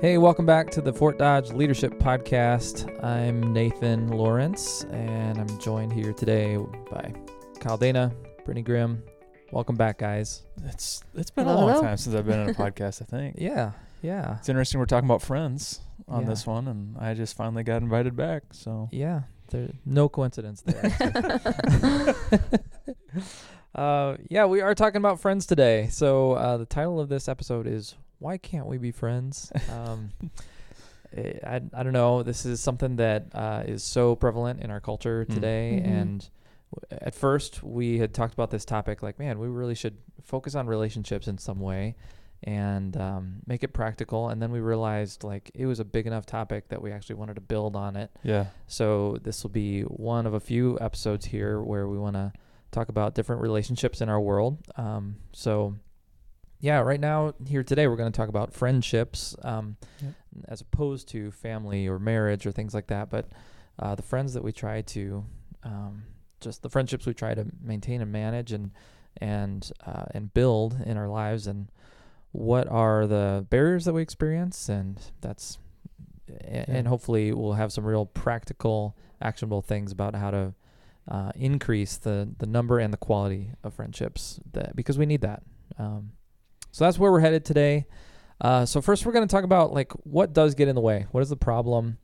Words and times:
Hey, 0.00 0.16
welcome 0.16 0.46
back 0.46 0.70
to 0.70 0.80
the 0.80 0.92
Fort 0.92 1.18
Dodge 1.18 1.50
Leadership 1.52 1.94
Podcast. 1.94 3.02
I'm 3.04 3.52
Nathan 3.52 4.08
Lawrence, 4.08 4.84
and 4.92 5.38
I'm 5.38 5.58
joined 5.58 5.92
here 5.92 6.12
today 6.12 6.56
by 6.90 7.12
Kyle 7.58 7.76
Dana, 7.76 8.12
Brittany 8.44 8.62
Grimm. 8.62 9.02
Welcome 9.50 9.74
back, 9.76 9.98
guys. 9.98 10.42
It's 10.66 11.02
it's 11.14 11.30
been 11.30 11.46
a 11.48 11.54
long 11.54 11.82
time 11.82 11.96
since 11.96 12.14
I've 12.14 12.26
been 12.26 12.38
on 12.38 12.48
a 12.50 12.54
podcast. 12.54 13.02
I 13.02 13.06
think 13.06 13.36
Yeah, 13.38 13.72
yeah, 14.02 14.36
it's 14.38 14.48
interesting. 14.48 14.78
We're 14.78 14.86
talking 14.86 15.08
about 15.08 15.22
friends 15.22 15.80
on 16.06 16.22
Yeah. 16.22 16.28
this 16.28 16.46
one, 16.46 16.68
and 16.68 16.96
I 16.98 17.14
just 17.14 17.36
finally 17.36 17.64
got 17.64 17.82
invited 17.82 18.14
back. 18.14 18.44
So 18.52 18.88
yeah. 18.92 19.22
There, 19.50 19.70
no 19.86 20.10
coincidence 20.10 20.60
there. 20.60 20.92
uh, 23.74 24.16
yeah, 24.28 24.44
we 24.44 24.60
are 24.60 24.74
talking 24.74 24.98
about 24.98 25.20
friends 25.20 25.46
today. 25.46 25.88
So 25.90 26.32
uh, 26.34 26.58
the 26.58 26.66
title 26.66 27.00
of 27.00 27.08
this 27.08 27.28
episode 27.30 27.66
is 27.66 27.94
"Why 28.18 28.38
Can't 28.38 28.66
We 28.66 28.78
Be 28.78 28.90
Friends?" 28.90 29.50
Um, 29.70 30.10
eh, 31.16 31.38
I 31.46 31.60
I 31.72 31.82
don't 31.82 31.92
know. 31.92 32.22
This 32.22 32.44
is 32.46 32.60
something 32.60 32.96
that 32.96 33.26
uh, 33.34 33.62
is 33.66 33.82
so 33.82 34.14
prevalent 34.16 34.60
in 34.60 34.70
our 34.70 34.80
culture 34.80 35.24
Mm. 35.24 35.34
today, 35.34 35.80
Mhm. 35.82 35.86
and 35.88 36.30
w- 36.74 37.02
at 37.06 37.14
first 37.14 37.62
we 37.62 37.98
had 37.98 38.12
talked 38.14 38.34
about 38.34 38.50
this 38.50 38.64
topic 38.64 39.02
like, 39.02 39.18
man, 39.18 39.38
we 39.38 39.48
really 39.48 39.74
should 39.74 39.96
focus 40.22 40.54
on 40.54 40.66
relationships 40.66 41.26
in 41.28 41.38
some 41.38 41.60
way 41.60 41.96
and 42.44 42.96
um, 42.96 43.40
make 43.46 43.64
it 43.64 43.68
practical. 43.72 44.28
And 44.28 44.40
then 44.40 44.52
we 44.52 44.60
realized 44.60 45.24
like 45.24 45.50
it 45.54 45.66
was 45.66 45.80
a 45.80 45.84
big 45.84 46.06
enough 46.06 46.24
topic 46.26 46.68
that 46.68 46.80
we 46.82 46.92
actually 46.92 47.16
wanted 47.16 47.34
to 47.34 47.40
build 47.40 47.74
on 47.74 47.96
it. 47.96 48.10
yeah, 48.22 48.46
So 48.68 49.16
this 49.22 49.42
will 49.42 49.50
be 49.50 49.82
one 49.82 50.24
of 50.26 50.34
a 50.34 50.40
few 50.40 50.78
episodes 50.80 51.26
here 51.26 51.60
where 51.60 51.88
we 51.88 51.98
want 51.98 52.14
to 52.14 52.32
talk 52.70 52.90
about 52.90 53.14
different 53.14 53.40
relationships 53.42 54.00
in 54.00 54.08
our 54.08 54.20
world. 54.20 54.58
Um, 54.76 55.16
so 55.32 55.74
yeah, 56.60 56.78
right 56.80 57.00
now 57.00 57.34
here 57.46 57.62
today 57.62 57.86
we're 57.86 57.96
going 57.96 58.10
to 58.10 58.16
talk 58.16 58.28
about 58.28 58.52
friendships 58.52 59.36
um, 59.42 59.76
Yep. 60.02 60.12
as 60.48 60.60
opposed 60.60 61.08
to 61.10 61.30
family 61.30 61.86
or 61.86 61.98
marriage 61.98 62.46
or 62.46 62.52
things 62.52 62.74
like 62.74 62.88
that. 62.88 63.10
But 63.10 63.28
uh, 63.78 63.94
the 63.94 64.02
friends 64.02 64.34
that 64.34 64.42
we 64.42 64.52
try 64.52 64.82
to 64.82 65.24
um, 65.64 66.02
just 66.40 66.62
the 66.62 66.68
friendships 66.68 67.06
we 67.06 67.14
try 67.14 67.34
to 67.34 67.46
maintain 67.62 68.00
and 68.00 68.10
manage 68.12 68.52
and 68.52 68.70
and 69.20 69.70
uh, 69.86 70.04
and 70.12 70.32
build 70.34 70.78
in 70.86 70.96
our 70.96 71.08
lives 71.08 71.46
and 71.46 71.68
what 72.32 72.68
are 72.68 73.06
the 73.06 73.44
barriers 73.50 73.84
that 73.86 73.92
we 73.92 74.02
experience 74.02 74.68
and 74.68 75.00
that's 75.20 75.58
a- 76.30 76.68
and 76.70 76.86
hopefully 76.86 77.32
we'll 77.32 77.54
have 77.54 77.72
some 77.72 77.84
real 77.84 78.06
practical 78.06 78.96
actionable 79.20 79.62
things 79.62 79.90
about 79.90 80.14
how 80.14 80.30
to 80.30 80.54
uh, 81.08 81.32
increase 81.34 81.96
the 81.96 82.28
the 82.38 82.46
number 82.46 82.78
and 82.78 82.92
the 82.92 82.96
quality 82.98 83.50
of 83.64 83.74
friendships 83.74 84.38
that 84.52 84.76
because 84.76 84.96
we 84.98 85.06
need 85.06 85.22
that 85.22 85.42
um, 85.78 86.12
so 86.70 86.84
that's 86.84 86.98
where 86.98 87.10
we're 87.12 87.20
headed 87.20 87.44
today 87.44 87.86
uh, 88.40 88.64
so 88.64 88.80
first 88.80 89.04
we're 89.04 89.12
going 89.12 89.26
to 89.26 89.30
talk 89.32 89.44
about 89.44 89.72
like 89.72 89.92
what 90.04 90.32
does 90.32 90.54
get 90.54 90.68
in 90.68 90.74
the 90.74 90.80
way 90.80 91.06
what 91.12 91.20
is 91.22 91.28
the 91.28 91.36
problem 91.36 91.98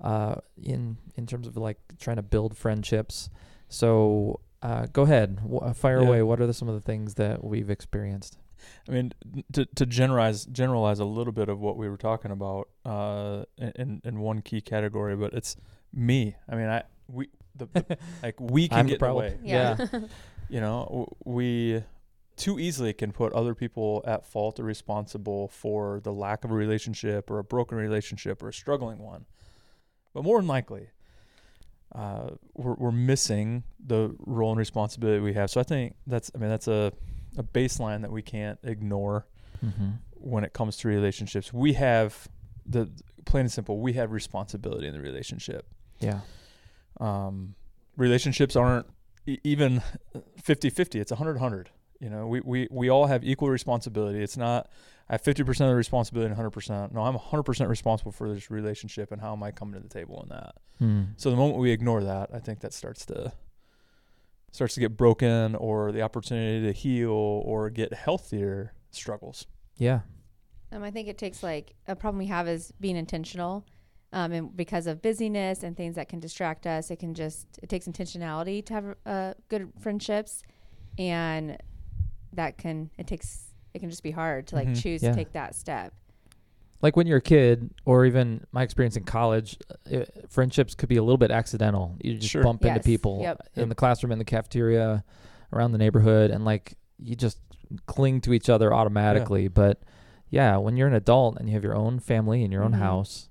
uh, 0.00 0.34
in 0.62 0.96
in 1.16 1.26
terms 1.26 1.46
of 1.46 1.56
like 1.56 1.78
trying 2.00 2.16
to 2.16 2.22
build 2.22 2.56
friendships 2.56 3.28
so 3.68 4.40
uh, 4.62 4.86
go 4.92 5.02
ahead 5.02 5.36
w- 5.48 5.72
fire 5.74 6.00
Yeah. 6.00 6.08
away 6.08 6.22
what 6.22 6.40
are 6.40 6.46
the, 6.46 6.54
some 6.54 6.68
of 6.68 6.74
the 6.74 6.80
things 6.80 7.14
that 7.14 7.44
we've 7.44 7.70
experienced 7.70 8.38
I 8.88 8.92
mean 8.92 9.12
to 9.52 9.66
to 9.66 9.84
generalize 9.84 10.46
generalize 10.46 10.98
a 10.98 11.04
little 11.04 11.32
bit 11.34 11.48
of 11.50 11.60
what 11.60 11.76
we 11.76 11.86
were 11.88 11.98
talking 11.98 12.30
about 12.30 12.68
uh, 12.86 13.44
in 13.58 14.00
in 14.04 14.20
one 14.20 14.40
key 14.40 14.62
category, 14.62 15.16
but 15.16 15.34
it's 15.34 15.56
me. 15.92 16.36
I 16.48 16.54
mean, 16.54 16.68
I 16.68 16.84
we 17.06 17.28
the, 17.54 17.66
the 17.66 17.98
like 18.22 18.40
we 18.40 18.68
can 18.68 18.78
I'm 18.78 18.86
the 18.86 18.92
get 18.92 18.94
in 18.94 18.98
the 18.98 18.98
problem. 18.98 19.24
way. 19.24 19.38
Yeah. 19.44 19.76
You 20.48 20.60
know, 20.60 20.86
w- 20.88 21.06
we 21.24 21.82
too 22.36 22.58
easily 22.58 22.92
can 22.92 23.12
put 23.12 23.32
other 23.32 23.54
people 23.54 24.02
at 24.06 24.24
fault 24.24 24.58
or 24.58 24.64
responsible 24.64 25.48
for 25.48 26.00
the 26.02 26.12
lack 26.12 26.44
of 26.44 26.50
a 26.50 26.54
relationship 26.54 27.30
or 27.30 27.38
a 27.38 27.44
broken 27.44 27.78
relationship 27.78 28.42
or 28.42 28.48
a 28.48 28.52
struggling 28.52 28.98
one. 28.98 29.26
But 30.12 30.24
more 30.24 30.38
than 30.38 30.48
likely, 30.48 30.88
uh, 31.94 32.30
we're, 32.54 32.74
we're 32.74 32.92
missing 32.92 33.64
the 33.84 34.14
role 34.18 34.50
and 34.50 34.58
responsibility 34.58 35.20
we 35.20 35.34
have. 35.34 35.50
So 35.50 35.60
I 35.60 35.64
think 35.64 35.94
that's, 36.06 36.30
I 36.34 36.38
mean, 36.38 36.50
that's 36.50 36.68
a, 36.68 36.92
a 37.36 37.42
baseline 37.42 38.02
that 38.02 38.10
we 38.10 38.22
can't 38.22 38.58
ignore 38.64 39.26
mm-hmm. 39.64 39.90
when 40.12 40.44
it 40.44 40.52
comes 40.52 40.76
to 40.78 40.88
relationships. 40.88 41.52
We 41.52 41.74
have 41.74 42.28
the 42.66 42.90
plain 43.24 43.42
and 43.42 43.52
simple, 43.52 43.80
we 43.80 43.92
have 43.94 44.12
responsibility 44.12 44.86
in 44.86 44.94
the 44.94 45.00
relationship 45.00 45.66
yeah 46.00 46.20
um, 47.00 47.54
relationships 47.96 48.56
aren't 48.56 48.86
e- 49.26 49.38
even 49.44 49.82
50-50 50.42 50.96
it's 50.96 51.12
100-100 51.12 51.66
you 52.04 52.10
know 52.10 52.26
we, 52.26 52.40
we, 52.40 52.68
we 52.70 52.88
all 52.90 53.06
have 53.06 53.24
equal 53.24 53.48
responsibility. 53.48 54.22
It's 54.22 54.36
not 54.36 54.68
i 55.08 55.14
have 55.14 55.22
50% 55.22 55.48
of 55.48 55.56
the 55.56 55.74
responsibility 55.74 56.32
and 56.32 56.52
100% 56.52 56.92
no 56.92 57.02
i'm 57.02 57.16
100% 57.16 57.68
responsible 57.68 58.12
for 58.12 58.32
this 58.32 58.50
relationship 58.50 59.12
and 59.12 59.20
how 59.20 59.32
am 59.32 59.42
i 59.42 59.50
coming 59.50 59.74
to 59.74 59.80
the 59.80 59.92
table 59.92 60.22
in 60.22 60.28
that. 60.30 60.54
Hmm. 60.78 61.02
so 61.16 61.30
the 61.30 61.36
moment 61.36 61.58
we 61.58 61.72
ignore 61.72 62.02
that 62.04 62.30
i 62.32 62.38
think 62.38 62.60
that 62.60 62.72
starts 62.72 63.04
to 63.06 63.32
starts 64.54 64.74
to 64.74 64.80
get 64.80 64.96
broken 64.96 65.56
or 65.56 65.90
the 65.90 66.00
opportunity 66.00 66.64
to 66.64 66.72
heal 66.72 67.10
or 67.10 67.70
get 67.70 67.92
healthier 67.92 68.72
struggles. 68.92 69.46
Yeah. 69.78 70.00
Um, 70.70 70.84
I 70.84 70.92
think 70.92 71.08
it 71.08 71.18
takes 71.18 71.42
like 71.42 71.74
a 71.88 71.96
problem 71.96 72.18
we 72.18 72.26
have 72.26 72.46
is 72.46 72.72
being 72.78 72.96
intentional, 72.96 73.66
um, 74.12 74.30
and 74.30 74.56
because 74.56 74.86
of 74.86 75.02
busyness 75.02 75.64
and 75.64 75.76
things 75.76 75.96
that 75.96 76.08
can 76.08 76.20
distract 76.20 76.68
us, 76.68 76.92
it 76.92 77.00
can 77.00 77.14
just 77.14 77.46
it 77.64 77.68
takes 77.68 77.88
intentionality 77.88 78.64
to 78.66 78.74
have 78.74 78.94
uh, 79.04 79.34
good 79.48 79.72
friendships, 79.80 80.44
and 80.98 81.58
that 82.36 82.58
can 82.58 82.90
it 82.98 83.06
takes 83.06 83.52
it 83.72 83.78
can 83.80 83.90
just 83.90 84.02
be 84.02 84.10
hard 84.10 84.46
to 84.48 84.56
like 84.56 84.68
Mhm. 84.68 84.80
choose 84.82 85.02
Yeah. 85.02 85.10
to 85.10 85.16
take 85.16 85.32
that 85.32 85.54
step. 85.54 85.92
like 86.82 86.96
when 86.96 87.06
you're 87.06 87.18
a 87.18 87.22
kid 87.22 87.70
or 87.86 88.04
even 88.04 88.44
my 88.52 88.62
experience 88.62 88.94
in 88.96 89.04
college 89.04 89.56
uh, 89.90 90.04
friendships 90.28 90.74
could 90.74 90.88
be 90.88 90.96
a 90.96 91.02
little 91.02 91.16
bit 91.16 91.30
accidental 91.30 91.96
you 92.02 92.14
just 92.18 92.30
Sure. 92.30 92.42
bump 92.42 92.62
into 92.64 92.80
people 92.80 93.20
Yep. 93.22 93.48
in 93.56 93.68
the 93.70 93.74
classroom 93.74 94.12
in 94.12 94.18
the 94.18 94.24
cafeteria 94.24 95.02
around 95.52 95.72
the 95.72 95.78
neighborhood 95.78 96.30
and 96.30 96.44
like 96.44 96.74
you 96.98 97.16
just 97.16 97.38
cling 97.86 98.20
to 98.20 98.32
each 98.34 98.50
other 98.50 98.72
automatically 98.74 99.48
but 99.48 99.80
yeah 100.28 100.56
when 100.58 100.76
you're 100.76 100.88
an 100.88 100.94
adult 100.94 101.38
and 101.38 101.48
you 101.48 101.54
have 101.54 101.64
your 101.64 101.74
own 101.74 101.98
family 102.00 102.42
and 102.44 102.52
your 102.52 102.62
own 102.62 102.72
Mhm. 102.72 102.78
house 102.78 103.30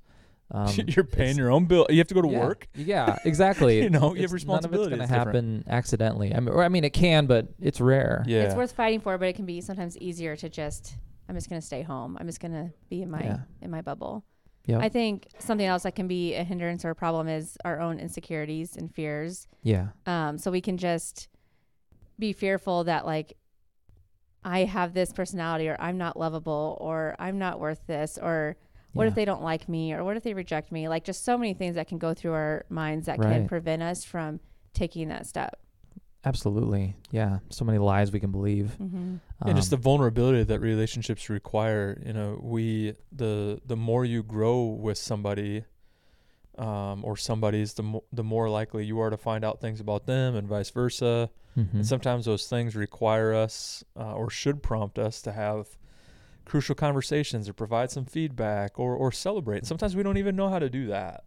um, 0.54 0.74
you're 0.88 1.04
paying 1.04 1.36
your 1.38 1.52
own 1.52 1.66
bill 1.66 1.86
you 1.90 1.98
have 1.98 2.08
to 2.08 2.14
go 2.14 2.22
to 2.22 2.30
yeah, 2.30 2.40
work 2.40 2.68
yeah 2.76 3.18
exactly 3.26 3.82
You 3.84 3.90
know, 3.90 4.14
you 4.16 4.22
have 4.22 4.34
It's- 4.34 4.46
none 4.46 4.58
of 4.60 4.66
it's 4.66 4.72
responsibility, 4.72 4.90
gonna 4.92 5.04
it's 5.04 5.12
different. 5.12 5.28
happen 5.36 5.64
accidentally 5.68 6.34
I 6.36 6.40
mean, 6.40 6.50
or, 6.50 6.64
I 6.64 6.70
mean 6.70 6.84
it 6.84 6.94
can 6.94 7.26
but 7.26 7.48
it's 7.60 7.82
rare 7.82 8.24
yeah 8.28 8.44
It's 8.44 8.56
worth 8.56 8.72
fighting 8.74 9.00
for, 9.02 9.18
but 9.18 9.28
it 9.28 9.36
can 9.36 9.46
be 9.46 9.62
sometimes 9.62 9.98
easier 9.98 10.36
to 10.38 10.50
just 10.50 10.96
I'm 11.28 11.36
just 11.36 11.50
gonna 11.50 11.62
stay 11.62 11.82
home. 11.84 12.18
I'm 12.20 12.28
just 12.28 12.40
gonna 12.42 12.72
be 12.90 13.02
in 13.02 13.10
my 13.10 13.24
Yeah. 13.24 13.38
in 13.62 13.72
my 13.72 13.82
bubble. 13.82 14.26
Yep. 14.66 14.82
I 14.82 14.90
think 14.90 15.28
something 15.40 15.66
else 15.66 15.84
that 15.84 15.96
can 15.96 16.08
be 16.08 16.36
a 16.36 16.44
hindrance 16.44 16.86
or 16.86 16.90
a 16.92 16.96
problem 16.96 17.28
is 17.28 17.58
our 17.66 17.80
own 17.82 18.00
insecurities 18.00 18.76
and 18.78 18.94
fears. 18.94 19.48
yeah 19.62 19.88
Um, 20.06 20.38
so 20.38 20.52
we 20.52 20.62
can 20.62 20.78
just 20.78 21.30
be 22.20 22.32
fearful 22.34 22.84
that 22.86 23.06
like 23.06 23.34
I 24.44 24.66
have 24.66 24.94
this 24.94 25.14
personality 25.14 25.68
or 25.70 25.78
I'm 25.80 25.98
not 25.98 26.18
lovable 26.20 26.78
or 26.82 27.16
I'm 27.20 27.40
not 27.40 27.60
worth 27.60 27.88
this 27.88 28.20
or 28.22 28.58
what 28.94 29.08
if 29.08 29.16
they 29.16 29.26
don't 29.26 29.42
like 29.44 29.68
me 29.68 29.94
or 29.94 30.04
what 30.04 30.16
if 30.18 30.24
they 30.24 30.34
reject 30.34 30.72
me? 30.72 30.88
Like 30.88 31.04
just 31.04 31.24
so 31.26 31.38
many 31.38 31.54
things 31.54 31.76
that 31.76 31.88
can 31.88 31.98
go 31.98 32.14
through 32.14 32.34
our 32.34 32.66
minds 32.70 33.06
that 33.08 33.20
Right. 33.20 33.34
can 33.34 33.48
prevent 33.48 33.82
us 33.84 34.04
from 34.04 34.40
taking 34.74 35.10
that 35.10 35.28
step. 35.28 35.60
absolutely 36.26 36.96
yeah 37.12 37.40
so 37.50 37.66
many 37.66 37.78
lies 37.78 38.12
we 38.12 38.20
can 38.20 38.32
believe 38.32 38.78
Mm-hmm. 38.82 39.16
and 39.46 39.56
just 39.58 39.70
the 39.72 39.76
Um, 39.76 39.82
vulnerability 39.82 40.44
that 40.44 40.60
relationships 40.62 41.30
require 41.30 42.02
you 42.06 42.14
know 42.14 42.40
we 42.42 42.96
the 43.12 43.60
the 43.66 43.76
more 43.76 44.06
you 44.06 44.24
grow 44.24 44.64
with 44.68 44.98
somebody 44.98 45.66
um, 46.58 47.04
or 47.04 47.18
somebody's 47.18 47.74
the 47.74 47.84
mo- 47.84 48.04
the 48.14 48.24
more 48.24 48.50
likely 48.50 48.86
you 48.86 49.00
are 49.00 49.10
to 49.10 49.18
find 49.18 49.44
out 49.44 49.60
things 49.60 49.80
about 49.82 50.06
them 50.06 50.36
and 50.36 50.48
vice 50.48 50.70
versa 50.70 51.30
mhm. 51.58 51.74
and 51.74 51.86
sometimes 51.86 52.26
those 52.26 52.48
things 52.48 52.76
require 52.76 53.34
us 53.34 53.84
uh, 54.00 54.14
or 54.14 54.30
should 54.30 54.62
prompt 54.64 54.98
us 54.98 55.22
to 55.22 55.32
have 55.32 55.68
crucial 56.46 56.76
conversations 56.76 57.48
or 57.48 57.54
provide 57.54 57.90
some 57.92 58.06
feedback 58.06 58.78
or 58.80 58.96
or 58.96 59.12
celebrate 59.12 59.60
and 59.60 59.68
sometimes 59.68 59.96
we 59.96 60.04
don't 60.04 60.18
even 60.18 60.36
know 60.36 60.50
how 60.50 60.60
to 60.60 60.70
do 60.70 60.88
that 60.88 61.24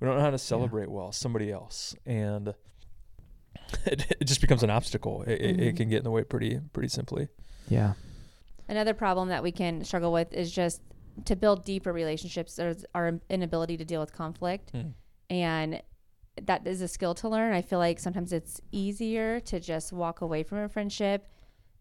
we 0.00 0.06
don't 0.06 0.16
know 0.16 0.22
how 0.22 0.30
to 0.30 0.38
celebrate 0.38 0.90
well 0.90 1.12
somebody 1.12 1.50
else 1.52 1.94
and 2.04 2.48
it, 3.86 4.16
it 4.20 4.24
just 4.24 4.40
becomes 4.40 4.62
an 4.62 4.70
obstacle 4.70 5.22
it, 5.22 5.40
it, 5.40 5.60
it 5.60 5.74
Mhm. 5.74 5.76
can 5.76 5.88
get 5.88 5.98
in 5.98 6.04
the 6.04 6.10
way 6.10 6.22
pretty 6.24 6.60
pretty 6.72 6.88
simply 6.88 7.28
yeah 7.68 7.94
Another 8.68 8.94
problem 8.94 9.28
that 9.28 9.44
we 9.44 9.52
can 9.52 9.84
struggle 9.84 10.12
with 10.12 10.32
is 10.32 10.50
just 10.50 10.82
to 11.24 11.36
build 11.36 11.64
deeper 11.64 11.92
relationships. 11.92 12.56
There's 12.56 12.84
our 12.96 13.20
inability 13.30 13.76
to 13.76 13.84
deal 13.84 14.00
with 14.00 14.12
conflict, 14.12 14.72
Hmm. 14.72 14.88
and 15.30 15.80
that 16.42 16.66
is 16.66 16.80
a 16.80 16.88
skill 16.88 17.14
to 17.14 17.28
learn. 17.28 17.52
I 17.52 17.62
feel 17.62 17.78
like 17.78 18.00
sometimes 18.00 18.32
it's 18.32 18.60
easier 18.72 19.38
to 19.38 19.60
just 19.60 19.92
walk 19.92 20.20
away 20.20 20.42
from 20.42 20.58
a 20.58 20.68
friendship 20.68 21.28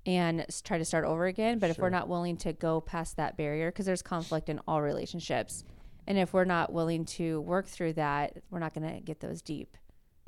and 0.05 0.45
try 0.63 0.77
to 0.77 0.85
start 0.85 1.05
over 1.05 1.25
again. 1.25 1.59
But 1.59 1.69
if 1.69 1.77
we're 1.77 1.89
not 1.89 2.07
willing 2.07 2.37
to 2.37 2.53
go 2.53 2.81
past 2.81 3.17
that 3.17 3.37
barrier, 3.37 3.71
because 3.71 3.85
there's 3.85 4.01
conflict 4.01 4.49
in 4.49 4.59
all 4.67 4.81
relationships, 4.81 5.63
and 6.07 6.17
if 6.17 6.33
we're 6.33 6.45
not 6.45 6.71
willing 6.71 7.05
to 7.05 7.41
work 7.41 7.65
through 7.67 7.93
that, 7.93 8.37
we're 8.51 8.59
not 8.59 8.73
going 8.73 8.87
to 8.93 9.01
get 9.01 9.19
those 9.19 9.41
deep 9.41 9.77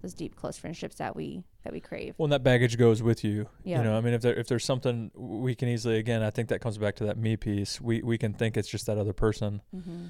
those 0.03 0.13
deep 0.13 0.35
close 0.35 0.59
friendships 0.59 0.97
that 0.97 1.15
we 1.15 1.43
that 1.63 1.73
we 1.73 1.79
crave. 1.79 2.13
Well, 2.19 2.25
and 2.25 2.33
that 2.33 2.43
baggage 2.43 2.77
goes 2.77 3.01
with 3.01 3.23
you. 3.23 3.47
Yeah. 3.63 3.79
You 3.79 3.83
know, 3.85 3.97
I 3.97 4.01
mean, 4.01 4.13
if 4.13 4.21
there 4.21 4.35
if 4.35 4.47
there's 4.47 4.63
something 4.65 5.09
we 5.15 5.55
can 5.55 5.69
easily 5.69 5.97
again, 5.97 6.21
I 6.21 6.29
think 6.29 6.49
that 6.49 6.61
comes 6.61 6.77
back 6.77 6.95
to 6.97 7.05
that 7.05 7.17
me 7.17 7.35
piece. 7.35 7.81
We 7.81 8.01
we 8.03 8.17
can 8.19 8.33
think 8.33 8.57
it's 8.57 8.69
just 8.69 8.85
that 8.85 8.97
other 8.99 9.13
person, 9.13 9.61
Mm-hmm. 9.75 10.05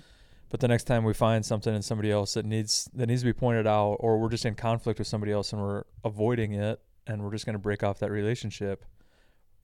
but 0.49 0.59
the 0.59 0.67
next 0.67 0.83
time 0.85 1.05
we 1.05 1.13
find 1.13 1.45
something 1.45 1.73
in 1.73 1.81
somebody 1.81 2.11
else 2.11 2.33
that 2.33 2.45
needs 2.45 2.89
that 2.95 3.07
needs 3.07 3.21
to 3.21 3.25
be 3.25 3.33
pointed 3.33 3.65
out, 3.65 3.93
or 4.01 4.17
we're 4.19 4.27
just 4.29 4.45
in 4.45 4.55
conflict 4.55 4.99
with 4.99 5.07
somebody 5.07 5.31
else 5.31 5.53
and 5.53 5.61
we're 5.61 5.83
avoiding 6.03 6.51
it, 6.53 6.81
and 7.07 7.23
we're 7.23 7.31
just 7.31 7.45
going 7.45 7.53
to 7.55 7.59
break 7.59 7.81
off 7.81 7.99
that 7.99 8.11
relationship. 8.11 8.83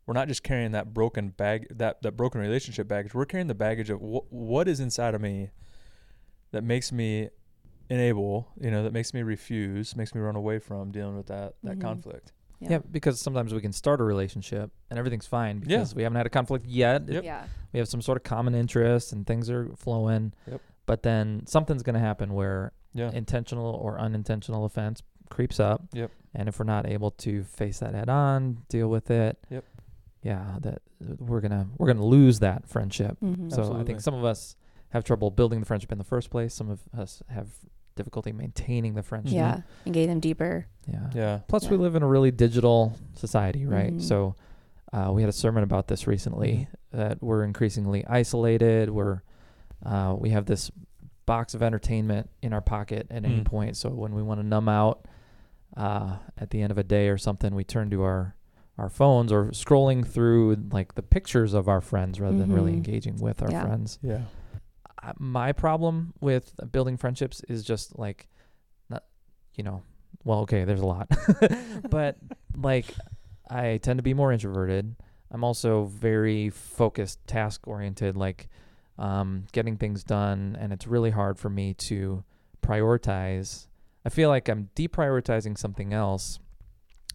We're 0.05 0.13
not 0.13 0.27
just 0.27 0.43
carrying 0.43 0.71
that 0.71 0.93
broken 0.93 1.29
bag 1.29 1.67
that 1.71 2.01
that 2.01 2.13
broken 2.17 2.41
relationship 2.41 2.87
baggage. 2.87 3.13
We're 3.13 3.25
carrying 3.25 3.47
the 3.47 3.55
baggage 3.55 3.89
of 3.89 3.99
wh- 4.01 4.31
what 4.31 4.67
is 4.67 4.79
inside 4.79 5.15
of 5.15 5.21
me 5.21 5.49
that 6.51 6.63
makes 6.63 6.91
me 6.91 7.29
enable 7.89 8.47
you 8.59 8.71
know, 8.71 8.83
that 8.83 8.93
makes 8.93 9.13
me 9.13 9.21
refuse, 9.23 9.95
makes 9.95 10.15
me 10.15 10.21
run 10.21 10.35
away 10.35 10.59
from 10.59 10.91
dealing 10.91 11.15
with 11.15 11.27
that 11.27 11.53
that 11.63 11.77
Mhm. 11.77 11.81
conflict. 11.81 12.31
Yeah. 12.59 12.77
because 12.79 13.19
sometimes 13.19 13.53
we 13.53 13.59
can 13.59 13.73
start 13.73 13.99
a 13.99 14.05
relationship 14.05 14.71
and 14.89 14.97
everything's 14.97 15.27
fine 15.27 15.57
Yeah. 15.65 15.79
because 15.79 15.95
we 15.95 16.03
haven't 16.03 16.15
had 16.15 16.25
a 16.25 16.29
conflict 16.29 16.65
yet. 16.65 17.09
Yep. 17.09 17.23
Yeah. 17.25 17.45
We 17.73 17.79
have 17.79 17.89
some 17.89 18.01
sort 18.01 18.15
of 18.17 18.23
common 18.23 18.55
interest 18.55 19.11
and 19.11 19.27
things 19.27 19.49
are 19.49 19.67
flowing. 19.75 20.31
Yep. 20.49 20.61
But 20.85 21.03
then 21.03 21.45
something's 21.45 21.83
going 21.83 21.95
to 21.95 21.99
happen 21.99 22.33
where 22.33 22.71
Yeah. 22.93 23.11
intentional 23.11 23.65
or 23.65 23.99
unintentional 23.99 24.63
offense 24.63 25.03
creeps 25.29 25.59
up. 25.59 25.81
Yep. 25.91 26.09
And 26.33 26.47
if 26.47 26.57
we're 26.57 26.63
not 26.63 26.87
able 26.87 27.11
to 27.11 27.43
face 27.43 27.79
that 27.79 27.93
head 27.95 28.07
on, 28.07 28.59
deal 28.69 28.87
with 28.89 29.11
it. 29.11 29.37
Yep. 29.49 29.65
Yeah, 30.23 30.57
that 30.61 30.81
we're 31.19 31.41
gonna 31.41 31.67
we're 31.77 31.87
gonna 31.87 32.05
lose 32.05 32.39
that 32.39 32.67
friendship. 32.67 33.17
Mm-hmm. 33.23 33.49
So 33.49 33.75
I 33.75 33.83
think 33.83 33.99
some 34.01 34.13
of 34.13 34.23
us 34.23 34.55
have 34.89 35.03
trouble 35.03 35.29
building 35.31 35.59
the 35.59 35.65
friendship 35.65 35.91
in 35.91 35.97
the 35.97 36.03
first 36.03 36.29
place. 36.29 36.53
Some 36.53 36.69
of 36.69 36.79
us 36.97 37.21
have 37.29 37.47
difficulty 37.95 38.31
maintaining 38.31 38.93
the 38.95 39.03
friendship. 39.03 39.33
yeah, 39.35 39.61
and 39.85 39.93
getting 39.93 40.09
them 40.09 40.19
deeper. 40.19 40.65
Yeah. 40.87 41.09
yeah. 41.13 41.39
Plus, 41.47 41.65
Yeah. 41.65 41.71
we 41.71 41.77
live 41.77 41.95
in 41.95 42.03
a 42.03 42.07
really 42.07 42.31
digital 42.31 42.97
society, 43.15 43.65
right? 43.67 43.93
Mhm. 43.93 44.01
So, 44.01 44.35
uh, 44.91 45.11
we 45.13 45.21
had 45.21 45.29
a 45.29 45.33
sermon 45.33 45.63
about 45.63 45.87
this 45.87 46.07
recently 46.07 46.67
that 46.91 47.21
we're 47.21 47.43
increasingly 47.43 48.05
isolated. 48.07 48.89
We're 48.89 49.21
uh, 49.85 50.15
we 50.17 50.29
have 50.29 50.45
this 50.45 50.71
box 51.25 51.53
of 51.53 51.61
entertainment 51.61 52.29
in 52.41 52.53
our 52.53 52.61
pocket 52.61 53.07
at 53.11 53.25
any 53.25 53.39
Mm. 53.41 53.45
point. 53.45 53.75
So 53.77 53.89
when 53.89 54.13
we 54.15 54.23
want 54.23 54.39
to 54.39 54.45
numb 54.45 54.69
out 54.69 55.05
uh, 55.75 56.17
at 56.37 56.49
the 56.51 56.61
end 56.61 56.71
of 56.71 56.77
a 56.77 56.83
day 56.83 57.09
or 57.09 57.17
something, 57.17 57.53
we 57.55 57.63
turn 57.63 57.89
to 57.89 58.03
our 58.03 58.35
our 58.77 58.89
phones 58.89 59.31
or 59.31 59.45
scrolling 59.51 60.05
through 60.05 60.55
like 60.71 60.95
the 60.95 61.03
pictures 61.03 61.53
of 61.53 61.67
our 61.67 61.81
friends 61.81 62.19
rather 62.19 62.37
than 62.37 62.51
really 62.51 62.71
Mhm. 62.71 62.77
engaging 62.77 63.17
with 63.19 63.41
our 63.43 63.51
Yeah. 63.51 63.61
friends 63.61 63.99
Yeah. 64.01 64.21
uh, 65.03 65.13
my 65.19 65.51
problem 65.51 66.13
with 66.21 66.53
building 66.71 66.97
friendships 66.97 67.41
is 67.47 67.63
just 67.63 67.97
like 67.99 68.27
not 68.89 69.03
you 69.55 69.63
know 69.63 69.83
well 70.23 70.39
okay 70.39 70.63
there's 70.63 70.81
a 70.81 70.85
lot 70.85 71.07
but 71.89 72.17
like 72.57 72.85
i 73.49 73.77
tend 73.77 73.99
to 73.99 74.03
be 74.03 74.13
more 74.13 74.31
introverted 74.31 74.95
i'm 75.29 75.43
also 75.43 75.83
very 75.83 76.49
focused 76.49 77.19
task 77.27 77.67
oriented 77.67 78.15
like 78.15 78.47
um, 78.97 79.45
getting 79.51 79.75
things 79.77 80.03
done 80.03 80.55
and 80.59 80.71
it's 80.71 80.85
really 80.87 81.09
hard 81.11 81.37
for 81.39 81.49
me 81.49 81.73
to 81.73 82.23
prioritize 82.61 83.67
i 84.05 84.09
feel 84.09 84.29
like 84.29 84.47
i'm 84.49 84.69
deprioritizing 84.75 85.57
something 85.57 85.93
else 85.93 86.39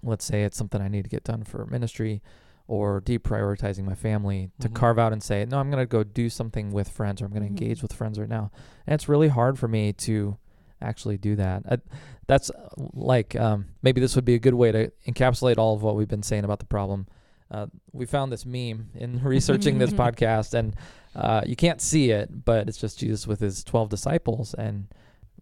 let's 0.03 0.25
say 0.25 0.45
it's 0.45 0.57
something 0.57 0.81
i 0.81 0.89
need 0.89 1.03
to 1.05 1.11
get 1.11 1.25
done 1.25 1.43
for 1.45 1.67
ministry 1.67 2.23
or 2.67 3.01
deprioritizing 3.01 3.85
my 3.85 3.95
family 3.95 4.51
to 4.61 4.69
Mhm. 4.69 4.75
carve 4.75 4.99
out 4.99 5.11
and 5.11 5.23
say, 5.23 5.47
no, 5.47 5.59
I'm 5.59 5.71
going 5.71 5.81
to 5.83 5.87
go 5.87 6.05
do 6.05 6.29
something 6.29 6.71
with 6.71 6.91
friends 6.91 7.23
or 7.23 7.25
I'm 7.25 7.31
going 7.31 7.43
to 7.45 7.49
Mhm. 7.49 7.59
engage 7.63 7.81
with 7.81 7.95
friends 7.95 8.19
right 8.19 8.29
now. 8.29 8.51
And 8.87 8.93
it's 8.93 9.09
really 9.09 9.29
hard 9.29 9.59
for 9.59 9.69
me 9.69 9.95
to 9.95 10.37
actually 10.83 11.17
do 11.17 11.35
that. 11.37 11.63
I, 11.67 11.79
that's 12.27 12.51
uh, 12.51 12.69
like, 12.93 13.35
um, 13.37 13.69
maybe 13.83 14.03
this 14.03 14.15
would 14.17 14.27
be 14.27 14.35
a 14.35 14.39
good 14.39 14.53
way 14.53 14.71
to 14.71 14.93
encapsulate 15.07 15.57
all 15.57 15.75
of 15.75 15.83
what 15.83 15.97
we've 15.97 16.09
been 16.09 16.23
saying 16.23 16.45
about 16.45 16.59
the 16.59 16.67
problem. 16.67 17.07
Uh, 17.51 17.69
we 17.95 18.05
found 18.05 18.31
this 18.31 18.45
meme 18.45 18.91
in 18.95 19.19
researching 19.25 19.79
this 19.79 19.91
podcast, 20.05 20.53
and 20.53 20.77
uh, 21.17 21.41
you 21.47 21.57
can't 21.57 21.81
see 21.81 22.11
it, 22.11 22.45
but 22.45 22.69
it's 22.69 22.77
just 22.77 22.99
Jesus 22.99 23.27
with 23.27 23.41
his 23.41 23.65
12 23.65 23.89
disciples. 23.89 24.53
And 24.53 24.89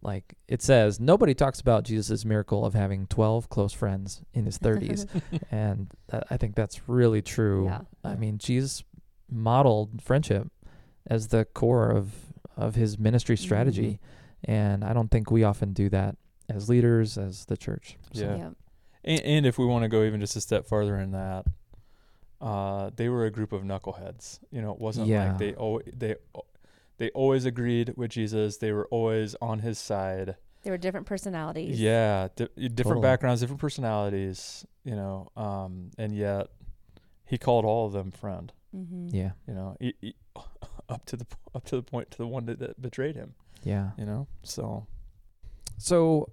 like 0.07 0.37
it 0.47 0.63
says, 0.63 1.01
nobody 1.01 1.35
talks 1.35 1.61
about 1.61 1.83
Jesus' 1.85 2.25
miracle 2.25 2.65
of 2.65 2.75
having 2.75 3.07
12 3.09 3.49
close 3.49 3.73
friends 3.73 4.23
in 4.33 4.47
his 4.47 4.57
30s 4.59 5.07
and 5.51 5.91
that, 6.09 6.27
I 6.31 6.37
think 6.37 6.55
that's 6.55 6.89
really 6.89 7.21
true. 7.23 7.65
Yeah. 7.67 7.81
I 8.05 8.15
mean, 8.15 8.39
Jesus 8.39 8.85
modeled 9.29 10.01
friendship 10.01 10.49
as 11.09 11.29
the 11.29 11.45
core 11.45 11.91
of 11.91 12.13
of 12.57 12.75
his 12.75 12.99
ministry 12.99 13.37
strategy, 13.37 13.99
and 14.45 14.83
I 14.83 14.93
don't 14.95 15.11
think 15.11 15.31
we 15.31 15.45
often 15.45 15.73
do 15.75 15.89
that 15.91 16.17
as 16.49 16.69
leaders, 16.71 17.19
as 17.19 17.45
the 17.47 17.57
church. 17.57 17.99
So, 18.15 18.23
Yeah. 18.23 18.37
yeah. 18.37 18.51
And, 19.05 19.21
and 19.23 19.47
if 19.47 19.59
we 19.59 19.67
want 19.67 19.83
to 19.83 19.89
go 19.89 20.05
even 20.05 20.21
just 20.21 20.37
a 20.37 20.41
step 20.41 20.65
farther 20.67 20.99
in 20.99 21.11
that, 21.13 21.45
uh, 22.41 22.91
they 22.97 23.09
were 23.09 23.27
a 23.27 23.31
group 23.31 23.53
of 23.53 23.63
knuckleheads. 23.63 24.39
You 24.51 24.63
know, 24.63 24.73
it 24.73 24.79
wasn't 24.79 25.09
Yeah. 25.09 25.29
like 25.31 25.39
they 25.39 25.55
al- 25.55 25.81
they 25.95 26.15
they 26.99 27.11
always 27.11 27.45
agreed 27.45 27.95
with 27.97 28.11
Jesus. 28.11 28.57
They 28.59 28.73
were 28.73 28.87
always 28.91 29.35
on 29.43 29.59
his 29.61 29.79
side. 29.79 30.37
There 30.63 30.73
were 30.73 30.79
different 30.79 31.07
personalities. 31.07 31.81
Yeah, 31.81 32.29
di- 32.35 32.47
different 32.57 32.77
Totally. 32.79 33.03
backgrounds, 33.03 33.41
different 33.41 33.61
personalities. 33.61 34.67
You 34.85 34.97
know, 34.97 35.29
um, 35.37 35.91
and 35.99 36.15
yet 36.15 36.49
he 37.25 37.39
called 37.39 37.65
all 37.65 37.87
of 37.87 37.93
them 37.93 38.11
friend. 38.11 38.53
Mm-hmm. 38.77 39.09
yeah, 39.15 39.31
You 39.49 39.55
know, 39.55 39.77
he, 39.81 39.95
he- 40.01 40.15
up 40.89 41.05
to 41.07 41.17
the 41.17 41.27
up 41.55 41.65
to 41.67 41.77
the 41.77 41.83
point 41.83 42.11
to 42.13 42.19
the 42.19 42.27
one 42.27 42.47
that, 42.47 42.59
that 42.59 42.81
betrayed 42.81 43.17
him. 43.17 43.35
yeah. 43.63 43.91
You 43.99 44.05
know, 44.07 44.27
so 44.43 44.87
So 45.79 46.31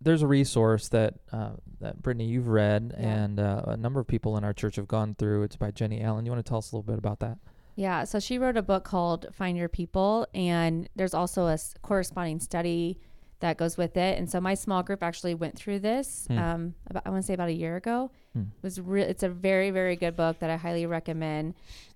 there's 0.00 0.22
a 0.22 0.26
resource 0.26 0.88
that 0.88 1.14
uh, 1.32 1.52
that 1.80 2.00
Brittany 2.02 2.24
you've 2.26 2.48
read, 2.48 2.94
Yeah. 2.98 3.06
and 3.06 3.40
uh, 3.40 3.62
a 3.68 3.76
number 3.76 4.00
of 4.00 4.06
people 4.06 4.36
in 4.36 4.44
our 4.44 4.52
church 4.52 4.76
have 4.76 4.88
gone 4.88 5.14
through. 5.14 5.42
It's 5.44 5.56
by 5.56 5.70
Jennie 5.70 6.00
Allen. 6.02 6.24
You 6.26 6.32
want 6.32 6.44
to 6.44 6.48
tell 6.48 6.58
us 6.58 6.72
a 6.72 6.76
little 6.76 6.90
bit 6.90 6.98
about 6.98 7.20
that? 7.20 7.38
Yeah, 7.80 8.04
so 8.04 8.20
she 8.20 8.36
wrote 8.36 8.58
a 8.58 8.62
book 8.62 8.84
called 8.84 9.28
Find 9.32 9.56
Your 9.56 9.70
People, 9.70 10.26
and 10.34 10.86
there's 10.96 11.14
also 11.14 11.46
a 11.46 11.58
corresponding 11.80 12.38
study 12.38 12.98
that 13.38 13.56
goes 13.56 13.78
with 13.78 13.96
it. 13.96 14.18
And 14.18 14.30
so 14.30 14.38
my 14.38 14.52
small 14.52 14.82
group 14.82 15.02
actually 15.02 15.34
went 15.34 15.56
through 15.56 15.78
this. 15.78 16.26
Hmm. 16.28 16.38
Um, 16.38 16.74
about, 16.88 17.04
I 17.06 17.08
want 17.08 17.22
to 17.22 17.26
say 17.26 17.32
about 17.32 17.48
a 17.48 17.54
year 17.54 17.76
ago. 17.76 18.10
Hmm. 18.34 18.40
It 18.40 18.62
was 18.62 18.78
re- 18.82 19.00
it's 19.00 19.22
a 19.22 19.30
very 19.30 19.70
very 19.70 19.96
good 19.96 20.14
book 20.14 20.40
that 20.40 20.50
I 20.50 20.56
highly 20.56 20.84
recommend. 20.84 21.54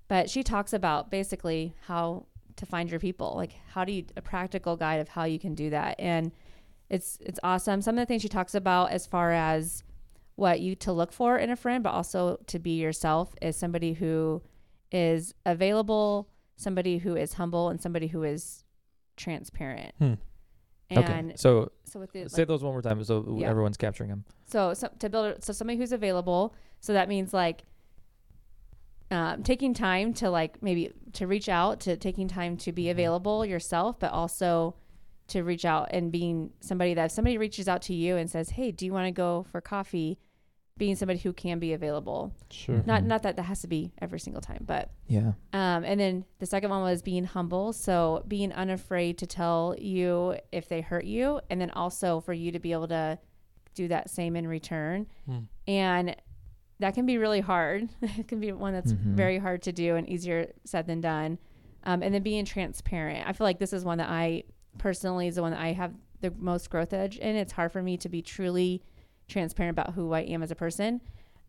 But 0.08 0.30
she 0.30 0.42
talks 0.42 0.72
about 0.72 1.10
basically 1.10 1.74
how 1.86 2.24
to 2.56 2.64
find 2.64 2.90
your 2.90 2.98
people, 2.98 3.34
like 3.36 3.52
how 3.68 3.84
do 3.84 3.92
you 3.92 4.06
a 4.16 4.22
practical 4.22 4.76
guide 4.76 5.00
of 5.00 5.08
how 5.08 5.24
you 5.24 5.38
can 5.38 5.54
do 5.54 5.68
that, 5.68 5.96
and 6.00 6.32
it's 6.88 7.18
it's 7.20 7.40
awesome. 7.42 7.82
Some 7.82 7.98
of 7.98 8.00
the 8.00 8.06
things 8.06 8.22
she 8.22 8.30
talks 8.30 8.54
about 8.54 8.90
as 8.90 9.04
far 9.04 9.32
as 9.32 9.84
what 10.36 10.60
you 10.60 10.76
to 10.76 10.94
look 10.94 11.12
for 11.12 11.36
in 11.36 11.50
a 11.50 11.56
friend, 11.56 11.84
but 11.84 11.90
also 11.90 12.38
to 12.46 12.58
be 12.58 12.80
yourself 12.80 13.34
is 13.42 13.54
somebody 13.54 13.92
who 13.92 14.40
is 14.94 15.34
available, 15.44 16.28
somebody 16.56 16.98
who 16.98 17.16
is 17.16 17.34
humble, 17.34 17.68
and 17.68 17.80
somebody 17.82 18.06
who 18.06 18.22
is 18.22 18.64
transparent. 19.16 19.92
Hmm. 19.98 20.14
And 20.88 20.98
okay. 20.98 21.32
So 21.36 21.72
so 21.84 21.98
with 22.00 22.12
the 22.12 22.28
say 22.28 22.42
like, 22.42 22.48
those 22.48 22.62
one 22.62 22.72
more 22.72 22.82
time, 22.82 23.02
so 23.04 23.36
Yeah. 23.38 23.50
everyone's 23.50 23.76
capturing 23.76 24.10
them. 24.10 24.24
so, 24.46 24.72
so 24.72 24.88
to 25.00 25.10
build 25.10 25.42
so 25.42 25.52
somebody 25.52 25.78
who's 25.78 25.92
available. 25.92 26.54
So 26.80 26.92
that 26.92 27.08
means 27.08 27.34
like 27.34 27.64
um, 29.10 29.42
taking 29.42 29.74
time 29.74 30.12
to 30.14 30.30
like 30.30 30.62
maybe 30.62 30.92
to 31.14 31.26
reach 31.26 31.48
out 31.48 31.80
to 31.80 31.96
taking 31.96 32.28
time 32.28 32.56
to 32.58 32.72
be 32.72 32.90
available 32.90 33.44
yourself, 33.44 33.98
but 33.98 34.12
also 34.12 34.76
to 35.28 35.42
reach 35.42 35.64
out 35.64 35.88
and 35.90 36.12
being 36.12 36.50
somebody 36.60 36.94
that 36.94 37.06
if 37.06 37.10
somebody 37.10 37.38
reaches 37.38 37.66
out 37.66 37.82
to 37.82 37.94
you 37.94 38.16
and 38.16 38.30
says, 38.30 38.50
"Hey, 38.50 38.70
do 38.70 38.84
you 38.84 38.92
want 38.92 39.06
to 39.06 39.12
go 39.12 39.46
for 39.50 39.60
coffee?" 39.60 40.18
Being 40.76 40.96
somebody 40.96 41.20
who 41.20 41.32
can 41.32 41.60
be 41.60 41.72
available. 41.72 42.32
sure. 42.50 42.82
Not 42.84 43.02
Mhm. 43.02 43.06
not 43.06 43.22
that 43.22 43.36
that 43.36 43.44
has 43.44 43.60
to 43.60 43.68
be 43.68 43.92
every 44.00 44.18
single 44.18 44.42
time, 44.42 44.64
but 44.66 44.90
Yeah. 45.06 45.34
um, 45.52 45.84
and 45.84 46.00
then 46.00 46.24
the 46.40 46.46
second 46.46 46.70
one 46.70 46.82
was 46.82 47.00
being 47.00 47.22
humble. 47.24 47.72
So 47.72 48.24
being 48.26 48.52
unafraid 48.52 49.16
to 49.18 49.26
tell 49.26 49.76
you 49.78 50.36
if 50.50 50.68
they 50.68 50.80
hurt 50.80 51.04
you, 51.04 51.40
and 51.48 51.60
then 51.60 51.70
also 51.70 52.18
for 52.18 52.32
you 52.32 52.50
to 52.50 52.58
be 52.58 52.72
able 52.72 52.88
to 52.88 53.20
do 53.76 53.86
that 53.86 54.10
same 54.10 54.34
in 54.34 54.48
return. 54.48 55.06
Hmm. 55.26 55.38
And 55.68 56.16
that 56.80 56.94
can 56.94 57.06
be 57.06 57.18
really 57.18 57.40
hard. 57.40 57.88
it 58.02 58.26
can 58.26 58.40
be 58.40 58.50
one 58.50 58.72
that's 58.72 58.92
Mhm. 58.92 59.14
very 59.14 59.38
hard 59.38 59.62
to 59.62 59.72
do 59.72 59.94
and 59.94 60.08
easier 60.08 60.50
said 60.64 60.88
than 60.88 61.00
done. 61.00 61.38
Um, 61.84 62.02
and 62.02 62.12
then 62.12 62.22
being 62.24 62.44
transparent. 62.44 63.28
I 63.28 63.32
feel 63.32 63.44
like 63.44 63.60
this 63.60 63.72
is 63.72 63.84
one 63.84 63.98
that 63.98 64.10
I 64.10 64.42
personally 64.78 65.28
is 65.28 65.36
the 65.36 65.42
one 65.42 65.52
that 65.52 65.60
I 65.60 65.70
have 65.72 65.94
the 66.20 66.32
most 66.32 66.68
growth 66.68 66.92
edge 66.92 67.16
in. 67.18 67.36
It's 67.36 67.52
hard 67.52 67.70
for 67.70 67.80
me 67.82 67.96
to 67.98 68.08
be 68.08 68.22
truly 68.22 68.82
transparent 69.28 69.70
about 69.78 69.94
who 69.94 70.12
I 70.12 70.20
am 70.20 70.42
as 70.42 70.50
a 70.50 70.54
person. 70.54 71.00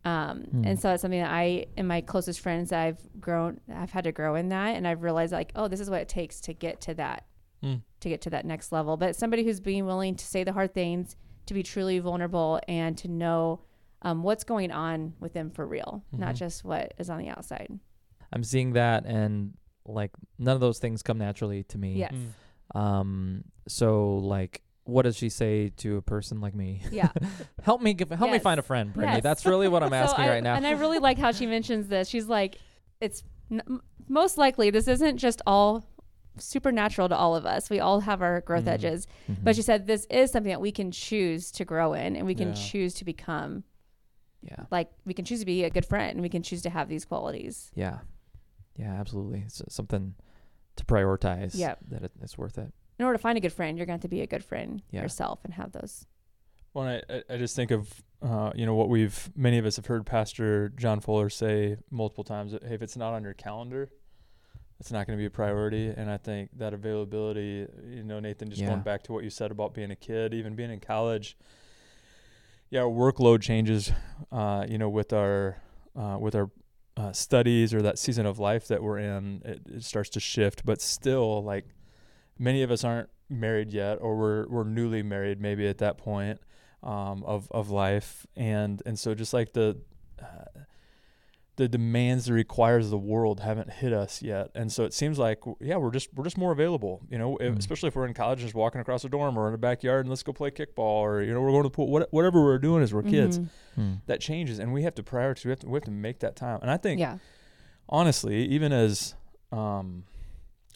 Um, 0.04 0.42
Hmm. 0.52 0.66
And 0.66 0.80
so 0.80 0.92
it's 0.92 1.02
something 1.02 1.20
that 1.20 1.32
I, 1.32 1.66
and 1.78 1.88
my 1.88 2.02
closest 2.02 2.40
friends, 2.40 2.72
I've 2.72 3.00
grown, 3.20 3.60
I've 3.74 3.90
had 3.92 4.04
to 4.04 4.12
grow 4.12 4.36
in 4.36 4.50
that. 4.50 4.76
And 4.76 4.88
I've 4.88 5.02
realized 5.02 5.34
like, 5.34 5.52
oh, 5.56 5.68
this 5.68 5.80
is 5.80 5.90
what 5.90 6.02
it 6.02 6.08
takes 6.10 6.40
to 6.42 6.54
get 6.54 6.80
to 6.82 6.94
that, 6.96 7.26
Hmm. 7.64 7.76
to 8.02 8.10
get 8.10 8.22
to 8.22 8.30
that 8.30 8.46
next 8.46 8.72
level. 8.72 8.98
But 8.98 9.16
somebody 9.16 9.44
who's 9.44 9.60
being 9.60 9.86
willing 9.86 10.16
to 10.16 10.26
say 10.26 10.44
the 10.44 10.54
hard 10.54 10.74
things, 10.74 11.16
to 11.48 11.54
be 11.54 11.64
truly 11.64 12.00
vulnerable 12.00 12.60
and 12.68 12.98
to 13.00 13.08
know 13.08 13.62
um, 14.02 14.22
what's 14.22 14.44
going 14.44 14.72
on 14.72 15.14
with 15.20 15.34
them 15.34 15.50
for 15.50 15.66
real, 15.66 16.04
not 16.12 16.36
Mhm. 16.36 16.38
just 16.38 16.64
what 16.64 16.94
is 17.00 17.10
on 17.10 17.18
the 17.18 17.28
outside. 17.30 17.80
I'm 18.32 18.44
seeing 18.44 18.74
that, 18.74 19.06
and 19.08 19.56
like 19.88 20.12
none 20.38 20.54
of 20.54 20.60
those 20.60 20.78
things 20.78 21.02
come 21.02 21.18
naturally 21.18 21.64
to 21.64 21.78
me. 21.80 21.94
Yes. 21.98 22.14
Mm. 22.14 22.80
Um, 22.80 23.44
so 23.68 24.18
like 24.18 24.62
what 24.86 25.02
does 25.04 25.16
she 25.18 25.30
say 25.30 25.70
to 25.78 25.98
a 25.98 26.02
person 26.02 26.40
like 26.42 26.56
me? 26.56 26.82
Yeah. 26.92 27.10
help 27.64 27.82
me 27.82 27.94
give, 27.94 28.10
help 28.10 28.32
me 28.32 28.40
find 28.40 28.60
a 28.60 28.64
friend, 28.64 28.94
Brittany. 28.94 29.16
Yes. 29.18 29.24
That's 29.24 29.46
really 29.46 29.68
what 29.68 29.84
I'm 29.84 29.90
So 29.92 29.96
asking 29.96 30.26
I- 30.26 30.30
right 30.30 30.44
now. 30.44 30.56
And 30.56 30.66
I 30.66 30.72
really 30.72 31.00
like 31.00 31.18
how 31.18 31.32
she 31.32 31.46
mentions 31.46 31.88
this. 31.88 32.08
She's 32.08 32.28
like, 32.28 32.58
it's 33.02 33.24
n- 33.52 33.82
most 34.08 34.38
likely 34.38 34.70
this 34.70 34.88
isn't 34.88 35.18
just 35.18 35.42
all 35.46 35.86
supernatural 36.38 37.10
to 37.10 37.16
all 37.16 37.36
of 37.36 37.46
us. 37.46 37.70
We 37.70 37.80
all 37.80 38.02
have 38.02 38.22
our 38.22 38.42
growth 38.42 38.66
Mhm. 38.66 38.74
edges. 38.74 39.08
Mhm. 39.30 39.38
But 39.44 39.56
she 39.56 39.62
said 39.62 39.88
this 39.88 40.06
is 40.10 40.32
something 40.32 40.50
that 40.52 40.62
we 40.62 40.72
can 40.72 40.92
choose 40.92 41.50
to 41.54 41.66
grow 41.66 41.94
in 41.94 42.16
and 42.16 42.26
we 42.26 42.36
can 42.36 42.50
Yeah. 42.50 42.54
choose 42.56 42.94
to 42.96 43.06
become 43.06 43.64
yeah, 44.44 44.66
like 44.70 44.92
we 45.06 45.16
can 45.16 45.26
choose 45.26 45.40
to 45.40 45.46
be 45.48 45.64
a 45.64 45.72
good 45.72 45.86
friend 45.88 46.12
and 46.12 46.22
we 46.22 46.30
can 46.30 46.44
choose 46.44 46.62
to 46.62 46.70
have 46.70 46.88
these 46.88 47.04
qualities. 47.06 47.72
yeah, 47.74 48.00
yeah, 48.78 48.94
absolutely. 48.94 49.42
It's 49.44 49.60
something 49.70 50.14
to 50.76 50.86
prioritize. 50.86 51.56
Yep. 51.58 51.80
that 51.90 52.04
it, 52.04 52.12
it's 52.22 52.38
worth 52.38 52.60
it. 52.60 52.72
In 52.98 53.06
order 53.06 53.18
to 53.18 53.22
find 53.22 53.38
a 53.38 53.42
good 53.42 53.54
friend, 53.54 53.78
you're 53.78 53.86
going 53.86 53.98
to 54.00 54.04
have 54.04 54.10
to 54.10 54.16
be 54.16 54.22
a 54.22 54.28
good 54.28 54.44
friend 54.44 54.82
Yeah. 54.92 55.02
yourself 55.02 55.40
and 55.44 55.54
have 55.56 55.72
those. 55.72 56.06
Well, 56.74 56.88
I, 56.88 57.02
I- 57.14 57.24
I 57.34 57.38
just 57.38 57.56
think 57.56 57.72
of 57.72 58.04
uh, 58.22 58.52
you 58.56 58.66
know 58.66 58.74
what 58.76 58.90
we've 58.90 59.30
many 59.36 59.58
of 59.60 59.66
us 59.66 59.76
have 59.76 59.86
heard 59.86 60.06
Pastor 60.06 60.70
John 60.70 61.00
Fuller 61.00 61.30
say 61.30 61.78
multiple 61.92 62.24
times. 62.24 62.54
That, 62.54 62.64
hey, 62.64 62.74
if 62.76 62.82
it's 62.82 62.98
not 62.98 63.14
on 63.14 63.24
your 63.24 63.34
calendar, 63.34 63.90
it's 64.80 64.92
not 64.92 65.06
going 65.06 65.16
to 65.18 65.22
be 65.22 65.26
a 65.26 65.30
priority. 65.30 65.88
And 65.96 66.10
I 66.10 66.18
think 66.18 66.50
that 66.58 66.74
availability, 66.74 67.68
you 67.88 68.04
know, 68.04 68.20
Nathan, 68.20 68.50
just 68.50 68.62
Yeah. 68.62 68.70
going 68.70 68.82
back 68.82 69.04
to 69.04 69.14
what 69.14 69.24
you 69.24 69.30
said 69.30 69.52
about 69.52 69.74
being 69.74 69.92
a 69.92 69.96
kid, 69.96 70.34
even 70.34 70.56
being 70.56 70.72
in 70.72 70.80
college. 70.80 71.38
Yeah, 72.72 72.82
our 72.82 72.90
workload 72.90 73.42
changes. 73.42 73.92
Uh, 74.32 74.66
you 74.68 74.78
know, 74.78 74.90
with 74.90 75.14
our 75.14 75.58
uh, 75.96 76.18
with 76.20 76.34
our 76.36 76.50
uh, 76.98 77.12
studies 77.12 77.74
or 77.74 77.82
that 77.84 78.00
season 78.00 78.26
of 78.26 78.40
life 78.40 78.68
that 78.70 78.82
we're 78.82 78.98
in, 79.00 79.42
it, 79.46 79.62
it 79.76 79.84
starts 79.84 80.10
to 80.12 80.20
shift. 80.20 80.66
But 80.66 80.82
still, 80.82 81.44
like 81.44 81.66
many 82.40 82.62
of 82.64 82.72
us 82.72 82.84
aren't 82.84 83.10
married 83.30 83.72
yet, 83.72 83.96
or 84.02 84.16
we're 84.18 84.48
we're 84.48 84.64
newly 84.64 85.04
married, 85.04 85.40
maybe 85.42 85.68
at 85.68 85.78
that 85.80 85.98
point 85.98 86.40
um, 86.84 87.24
of 87.24 87.48
of 87.52 87.70
life, 87.70 88.26
and 88.36 88.82
and 88.86 88.98
so 89.00 89.14
just 89.16 89.34
like 89.34 89.54
the 89.54 89.78
uh, 90.22 90.26
the 91.58 91.68
demands, 91.70 92.26
the 92.26 92.34
requires 92.34 92.86
of 92.86 92.92
the 92.92 92.98
world 92.98 93.40
haven't 93.40 93.72
hit 93.72 93.94
us 93.94 94.22
yet, 94.22 94.52
and 94.56 94.70
so 94.72 94.84
it 94.84 94.94
seems 94.94 95.18
like 95.18 95.40
yeah, 95.62 95.78
we're 95.78 95.90
just 95.92 96.10
we're 96.14 96.26
just 96.26 96.38
more 96.38 96.52
available, 96.52 97.02
you 97.10 97.18
know, 97.18 97.38
if- 97.38 97.54
Mm. 97.54 97.58
especially 97.60 97.88
if 97.88 97.96
we're 97.96 98.06
in 98.06 98.14
college 98.14 98.40
and 98.40 98.48
just 98.48 98.56
walking 98.56 98.82
across 98.82 99.04
the 99.04 99.10
dorm 99.10 99.38
or 99.40 99.48
in 99.48 99.54
the 99.54 99.58
backyard 99.58 100.02
and 100.02 100.10
let's 100.10 100.22
go 100.22 100.34
play 100.34 100.52
kickball 100.52 100.80
or 101.08 101.22
you 101.22 101.34
know 101.34 101.40
we're 101.40 101.52
going 101.52 101.64
to 101.64 101.70
the 101.70 101.74
pool, 101.74 101.88
what, 101.90 102.12
whatever 102.12 102.44
we're 102.44 102.60
doing 102.60 102.84
as 102.84 102.94
we're 102.94 103.04
kids, 103.04 103.40
Mhm. 103.40 103.48
Hmm. 103.76 103.94
that 104.08 104.20
changes, 104.20 104.60
and 104.60 104.74
we 104.74 104.84
have 104.84 104.96
to 104.96 105.04
prioritize. 105.04 105.46
We 105.46 105.52
have 105.52 105.60
to, 105.60 105.68
we 105.70 105.78
have 105.78 105.84
to 105.86 105.92
make 105.92 106.20
that 106.20 106.36
time, 106.36 106.60
and 106.62 106.70
I 106.70 106.76
think 106.78 107.00
Yeah. 107.00 107.20
honestly, 107.88 108.46
even 108.48 108.74
as 108.74 109.16
um, 109.54 110.04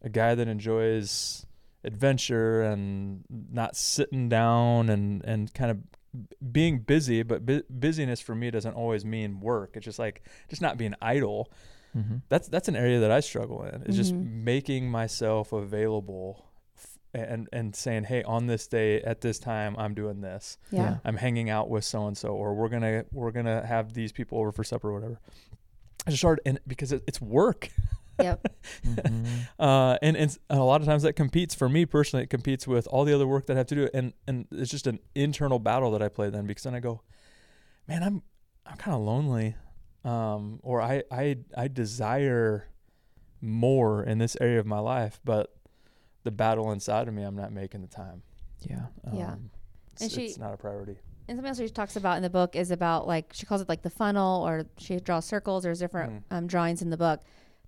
a 0.02 0.10
guy 0.10 0.34
that 0.34 0.48
enjoys 0.48 1.46
adventure 1.84 2.62
and 2.62 3.24
not 3.52 3.76
sitting 3.76 4.30
down 4.30 4.90
and, 4.90 5.24
and 5.26 5.54
kind 5.54 5.72
of 5.72 5.78
being 6.52 6.80
busy, 6.80 7.24
but 7.24 7.46
bu- 7.46 7.64
busyness 7.70 8.20
for 8.20 8.36
me 8.36 8.50
doesn't 8.52 8.74
always 8.74 9.06
mean 9.06 9.40
work. 9.40 9.72
It's 9.76 9.86
just 9.86 10.00
like 10.00 10.24
just 10.50 10.62
not 10.62 10.78
being 10.78 10.94
idle. 11.02 11.52
Mhm. 11.96 12.22
That's 12.30 12.48
that's 12.48 12.68
an 12.68 12.76
area 12.76 13.00
that 13.00 13.12
I 13.12 13.20
struggle 13.20 13.64
in. 13.64 13.84
Is 13.84 13.96
just 13.96 14.14
Mhm. 14.14 14.44
making 14.44 14.90
myself 14.92 15.52
available 15.54 16.46
f- 16.78 16.98
and 17.14 17.48
and 17.54 17.76
saying, 17.76 18.04
hey, 18.06 18.24
on 18.24 18.48
this 18.48 18.68
day 18.68 19.02
at 19.02 19.22
this 19.22 19.40
time, 19.40 19.76
I'm 19.78 19.94
doing 19.94 20.22
this. 20.22 20.58
Yeah. 20.72 20.82
Yeah. 20.82 20.98
I'm 21.06 21.18
hanging 21.18 21.50
out 21.50 21.70
with 21.70 21.84
so 21.84 22.06
and 22.08 22.18
so, 22.18 22.30
or 22.30 22.54
we're 22.56 22.70
gonna 22.70 23.06
we're 23.12 23.32
gonna 23.32 23.66
have 23.66 23.94
these 23.94 24.12
people 24.12 24.38
over 24.40 24.52
for 24.52 24.64
supper 24.64 24.90
or 24.90 24.94
whatever. 24.94 25.20
I 26.08 26.12
just 26.12 26.22
started, 26.22 26.42
and 26.46 26.60
because 26.66 26.92
it, 26.92 27.04
it's 27.08 27.20
work, 27.22 27.70
Yep. 28.20 28.48
Mhm. 28.86 29.26
uh, 29.60 29.98
and, 30.02 30.16
and 30.18 30.38
a 30.50 30.58
lot 30.60 30.82
of 30.82 30.88
times 30.88 31.04
that 31.04 31.14
competes 31.14 31.56
for 31.56 31.70
me 31.70 31.86
personally. 31.86 32.24
It 32.24 32.30
competes 32.30 32.68
with 32.68 32.88
all 32.88 33.06
the 33.06 33.14
other 33.14 33.28
work 33.28 33.46
that 33.48 33.54
I 33.54 33.58
have 33.58 33.68
to 33.68 33.76
do, 33.76 33.90
and 33.94 34.14
and 34.28 34.46
it's 34.52 34.72
just 34.72 34.88
an 34.88 35.00
internal 35.16 35.60
battle 35.60 35.92
that 35.92 36.02
I 36.02 36.10
play 36.10 36.30
then 36.30 36.46
because 36.46 36.64
then 36.64 36.76
I 36.76 36.80
go, 36.80 37.02
man, 37.88 38.04
I'm 38.04 38.22
I'm 38.66 38.78
kind 38.78 38.96
of 38.96 39.02
lonely, 39.02 39.56
um, 40.04 40.60
or 40.64 40.82
I 40.82 41.04
I 41.12 41.38
I 41.58 41.68
desire 41.68 42.68
more 43.42 44.04
in 44.04 44.18
this 44.18 44.36
area 44.42 44.60
of 44.60 44.66
my 44.66 44.80
life, 44.80 45.20
but 45.24 45.56
the 46.24 46.32
battle 46.32 46.72
inside 46.72 47.08
of 47.08 47.14
me, 47.14 47.24
I'm 47.24 47.36
not 47.36 47.52
making 47.54 47.82
the 47.82 47.88
time. 47.88 48.22
Yeah. 48.62 48.88
Yeah. 49.14 49.32
Um, 49.34 49.50
it's, 49.94 50.02
And 50.04 50.12
she- 50.12 50.26
it's 50.26 50.38
not 50.38 50.54
a 50.54 50.58
priority. 50.58 50.98
And 51.30 51.38
something 51.38 51.50
else 51.50 51.60
she 51.60 51.70
talks 51.70 51.96
about 51.96 52.18
in 52.18 52.24
the 52.24 52.30
book 52.30 52.56
is 52.56 52.72
about 52.72 53.08
like 53.08 53.32
she 53.34 53.46
calls 53.46 53.62
it 53.62 53.70
like 53.70 53.84
the 53.84 53.90
funnel, 53.92 54.46
or 54.48 54.66
she 54.78 55.00
draws 55.00 55.26
circles. 55.26 55.64
There's 55.64 55.78
different 55.80 56.28
Mm. 56.30 56.36
um, 56.38 56.48
drawings 56.48 56.82
in 56.82 56.90
the 56.90 56.98
book, 56.98 57.22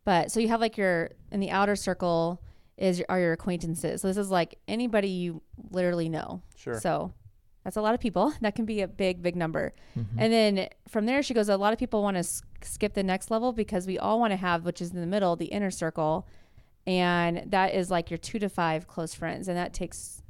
but 0.04 0.32
so 0.32 0.40
you 0.40 0.48
have 0.50 0.62
like 0.62 0.78
your 0.78 1.12
in 1.32 1.40
the 1.40 1.52
outer 1.52 1.76
circle 1.76 2.42
is 2.78 3.00
your, 3.00 3.06
are 3.10 3.20
your 3.20 3.34
acquaintances. 3.34 4.02
So 4.02 4.08
this 4.08 4.18
is 4.18 4.32
like 4.32 4.58
anybody 4.68 5.10
you 5.10 5.42
literally 5.72 6.10
know. 6.10 6.42
Sure. 6.56 6.80
So 6.80 7.14
that's 7.64 7.76
a 7.76 7.82
lot 7.82 7.94
of 7.94 8.00
people. 8.00 8.34
That 8.42 8.56
can 8.56 8.66
be 8.66 8.82
a 8.82 8.88
big, 8.88 9.22
big 9.22 9.36
number. 9.36 9.74
Mhm. 9.98 10.06
And 10.18 10.34
then 10.34 10.68
from 10.88 11.06
there, 11.06 11.22
she 11.22 11.34
goes, 11.36 11.48
a 11.50 11.58
lot 11.58 11.74
of 11.74 11.80
people 11.80 12.02
want 12.02 12.16
to 12.16 12.20
s- 12.20 12.42
skip 12.64 12.94
the 12.96 13.04
next 13.04 13.30
level 13.30 13.54
because 13.54 13.86
we 13.86 14.00
all 14.00 14.20
want 14.20 14.32
to 14.32 14.38
have, 14.38 14.66
which 14.66 14.82
is 14.82 14.92
in 14.92 15.00
the 15.00 15.06
middle, 15.06 15.36
the 15.36 15.46
inner 15.46 15.70
circle. 15.70 16.28
And 16.88 17.44
that 17.52 17.76
is 17.76 17.92
like 17.92 18.10
your 18.10 18.18
two 18.18 18.40
to 18.40 18.50
five 18.50 18.88
close 18.88 19.14
friends. 19.14 19.48
And 19.48 19.56
that 19.58 19.74
takes 19.74 20.24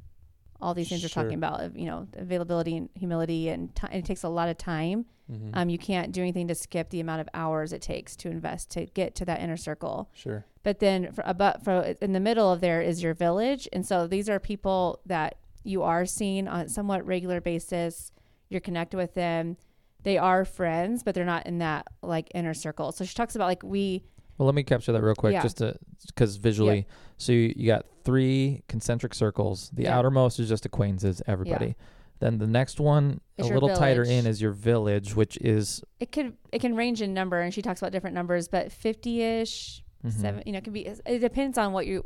all 0.60 0.74
these 0.74 0.88
things 0.90 1.02
we're 1.02 1.08
talking 1.08 1.34
about, 1.34 1.74
you 1.74 1.86
know, 1.86 2.06
availability 2.14 2.76
and 2.76 2.88
humility. 2.94 3.48
And 3.48 3.74
ti 3.74 3.86
it 3.92 4.04
takes 4.04 4.22
a 4.22 4.28
lot 4.28 4.48
of 4.50 4.58
time. 4.58 5.06
Mhm. 5.32 5.50
Um, 5.54 5.68
you 5.68 5.78
can't 5.78 6.12
do 6.12 6.20
anything 6.20 6.48
to 6.48 6.54
skip 6.54 6.90
the 6.90 7.00
amount 7.00 7.20
of 7.22 7.28
hours 7.34 7.72
it 7.72 7.80
takes 7.82 8.14
to 8.16 8.28
invest 8.28 8.70
to 8.72 8.86
get 8.86 9.14
to 9.16 9.24
that 9.24 9.40
inner 9.40 9.56
circle. 9.56 10.10
sure. 10.12 10.44
But 10.62 10.78
then 10.80 11.10
for 11.12 11.22
about 11.26 11.64
for 11.64 11.94
in 12.00 12.12
the 12.12 12.20
middle 12.20 12.52
of 12.52 12.60
there 12.60 12.80
is 12.82 13.02
your 13.02 13.14
village, 13.14 13.68
and 13.72 13.84
so 13.86 14.06
these 14.06 14.28
are 14.28 14.38
people 14.38 15.00
that 15.06 15.36
you 15.64 15.82
are 15.82 16.04
seeing 16.06 16.46
on 16.48 16.68
somewhat 16.68 17.04
regular 17.06 17.40
basis. 17.40 18.12
You're 18.48 18.60
connected 18.60 18.96
with 18.96 19.14
them. 19.14 19.56
They 20.02 20.18
are 20.18 20.44
friends, 20.44 21.02
but 21.02 21.14
they're 21.14 21.24
not 21.24 21.46
in 21.46 21.58
that 21.58 21.86
like 22.02 22.28
inner 22.34 22.54
circle. 22.54 22.92
So 22.92 23.04
she 23.04 23.14
talks 23.14 23.34
about 23.34 23.46
like 23.46 23.62
we 23.62 24.02
Well, 24.38 24.46
let 24.46 24.54
me 24.54 24.62
capture 24.64 24.92
that 24.92 25.02
real 25.02 25.14
quick, 25.14 25.32
Yeah. 25.34 25.42
just 25.42 25.58
to 25.58 25.76
because 26.08 26.36
visually. 26.36 26.86
So 27.18 27.32
you, 27.32 27.52
you 27.56 27.66
got 27.68 27.86
three 28.04 28.62
concentric 28.66 29.14
circles. 29.14 29.70
The 29.72 29.84
Yeah. 29.84 29.96
outermost 29.96 30.40
is 30.40 30.48
just 30.48 30.64
acquaintances, 30.66 31.22
everybody. 31.26 31.76
Then 32.22 32.38
the 32.38 32.46
next 32.46 32.78
one, 32.78 33.20
Is 33.36 33.46
a 33.46 33.48
your 33.48 33.58
little 33.58 33.76
tighter 33.76 34.04
in, 34.04 34.28
is 34.28 34.40
your 34.40 34.52
village, 34.52 35.16
which 35.16 35.36
is 35.38 35.82
it 35.98 36.12
could 36.12 36.36
it 36.52 36.60
can 36.60 36.76
range 36.76 37.02
in 37.02 37.12
number, 37.12 37.40
and 37.40 37.52
she 37.52 37.62
talks 37.62 37.82
about 37.82 37.90
different 37.90 38.14
numbers, 38.14 38.46
but 38.46 38.70
fifty 38.70 39.22
ish, 39.22 39.82
mhm. 40.06 40.12
seven. 40.12 40.42
You 40.46 40.52
know, 40.52 40.58
it 40.58 40.64
can 40.64 40.72
be. 40.72 40.86
It 40.86 41.18
depends 41.18 41.58
on 41.58 41.72
what 41.72 41.88
you. 41.88 42.04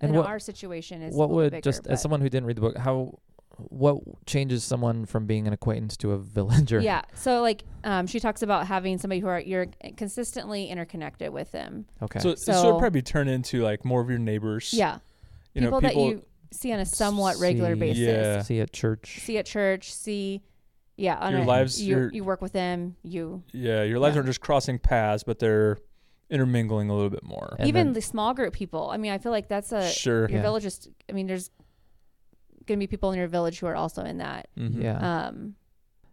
And 0.00 0.10
in 0.10 0.16
what 0.16 0.26
our 0.26 0.40
situation 0.40 1.02
is 1.02 1.14
what 1.14 1.28
little 1.28 1.36
would 1.36 1.52
bigger, 1.52 1.60
just 1.60 1.84
but- 1.84 1.92
as 1.92 2.02
someone 2.02 2.20
who 2.20 2.28
didn't 2.28 2.46
read 2.46 2.56
the 2.56 2.62
book, 2.62 2.76
how 2.76 3.20
what 3.56 3.98
changes 4.26 4.64
someone 4.64 5.06
from 5.06 5.26
being 5.26 5.46
an 5.46 5.52
acquaintance 5.52 5.96
to 5.98 6.10
a 6.10 6.18
villager? 6.18 6.80
Yeah. 6.80 7.02
So 7.14 7.40
like 7.40 7.62
um, 7.84 8.08
she 8.08 8.18
talks 8.18 8.42
about 8.42 8.66
having 8.66 8.98
somebody 8.98 9.20
who 9.20 9.28
are 9.28 9.38
you're 9.38 9.68
consistently 9.96 10.66
interconnected 10.66 11.32
with 11.32 11.52
them. 11.52 11.86
Okay. 12.02 12.18
So, 12.18 12.34
so, 12.34 12.54
So- 12.54 12.68
it'd 12.70 12.80
probably 12.80 13.02
turn 13.02 13.28
into 13.28 13.62
like 13.62 13.84
more 13.84 14.00
of 14.00 14.10
your 14.10 14.18
neighbors. 14.18 14.74
Yeah. 14.74 14.98
You 15.54 15.60
people, 15.60 15.80
know, 15.80 15.88
people. 15.88 16.04
that 16.06 16.10
you 16.10 16.24
see 16.52 16.72
on 16.72 16.80
a 16.80 16.86
somewhat 16.86 17.36
regular 17.38 17.74
See- 17.74 17.80
basis. 17.80 17.98
Yeah. 18.06 18.42
See 18.42 18.60
at 18.60 18.72
church. 18.72 19.18
See 19.20 19.38
at 19.38 19.46
church, 19.46 19.92
see 19.92 20.42
yeah, 20.96 21.16
on 21.16 21.32
Your 21.32 21.42
a, 21.42 21.44
lives- 21.44 21.82
you, 21.82 22.08
you 22.12 22.22
work 22.24 22.40
with 22.40 22.52
them, 22.52 22.96
you 23.02 23.42
yeah, 23.52 23.82
your 23.82 23.98
lives 23.98 24.14
Yeah. 24.14 24.18
aren't 24.20 24.28
just 24.28 24.40
crossing 24.40 24.78
paths, 24.78 25.24
but 25.24 25.38
they're 25.40 25.78
intermingling 26.30 26.88
a 26.90 26.94
little 26.94 27.10
bit 27.10 27.24
more. 27.24 27.56
And 27.58 27.68
even 27.68 27.88
then- 27.88 27.92
the 27.94 28.00
small 28.00 28.32
group 28.34 28.54
people. 28.54 28.90
I 28.90 28.96
mean, 28.96 29.12
I 29.12 29.18
feel 29.18 29.32
like 29.32 29.48
that's 29.48 29.72
a 29.72 29.88
sure. 29.90 30.20
your 30.28 30.38
Yeah. 30.38 30.42
village 30.42 30.64
is 30.64 30.88
I 31.08 31.12
mean, 31.12 31.26
there's 31.26 31.50
gonna 32.66 32.78
be 32.78 32.86
people 32.86 33.10
in 33.12 33.18
your 33.18 33.28
village 33.28 33.58
who 33.60 33.66
are 33.66 33.76
also 33.76 34.02
in 34.04 34.18
that. 34.18 34.48
Mhm. 34.56 34.82
Yeah. 34.82 35.26
Um 35.26 35.54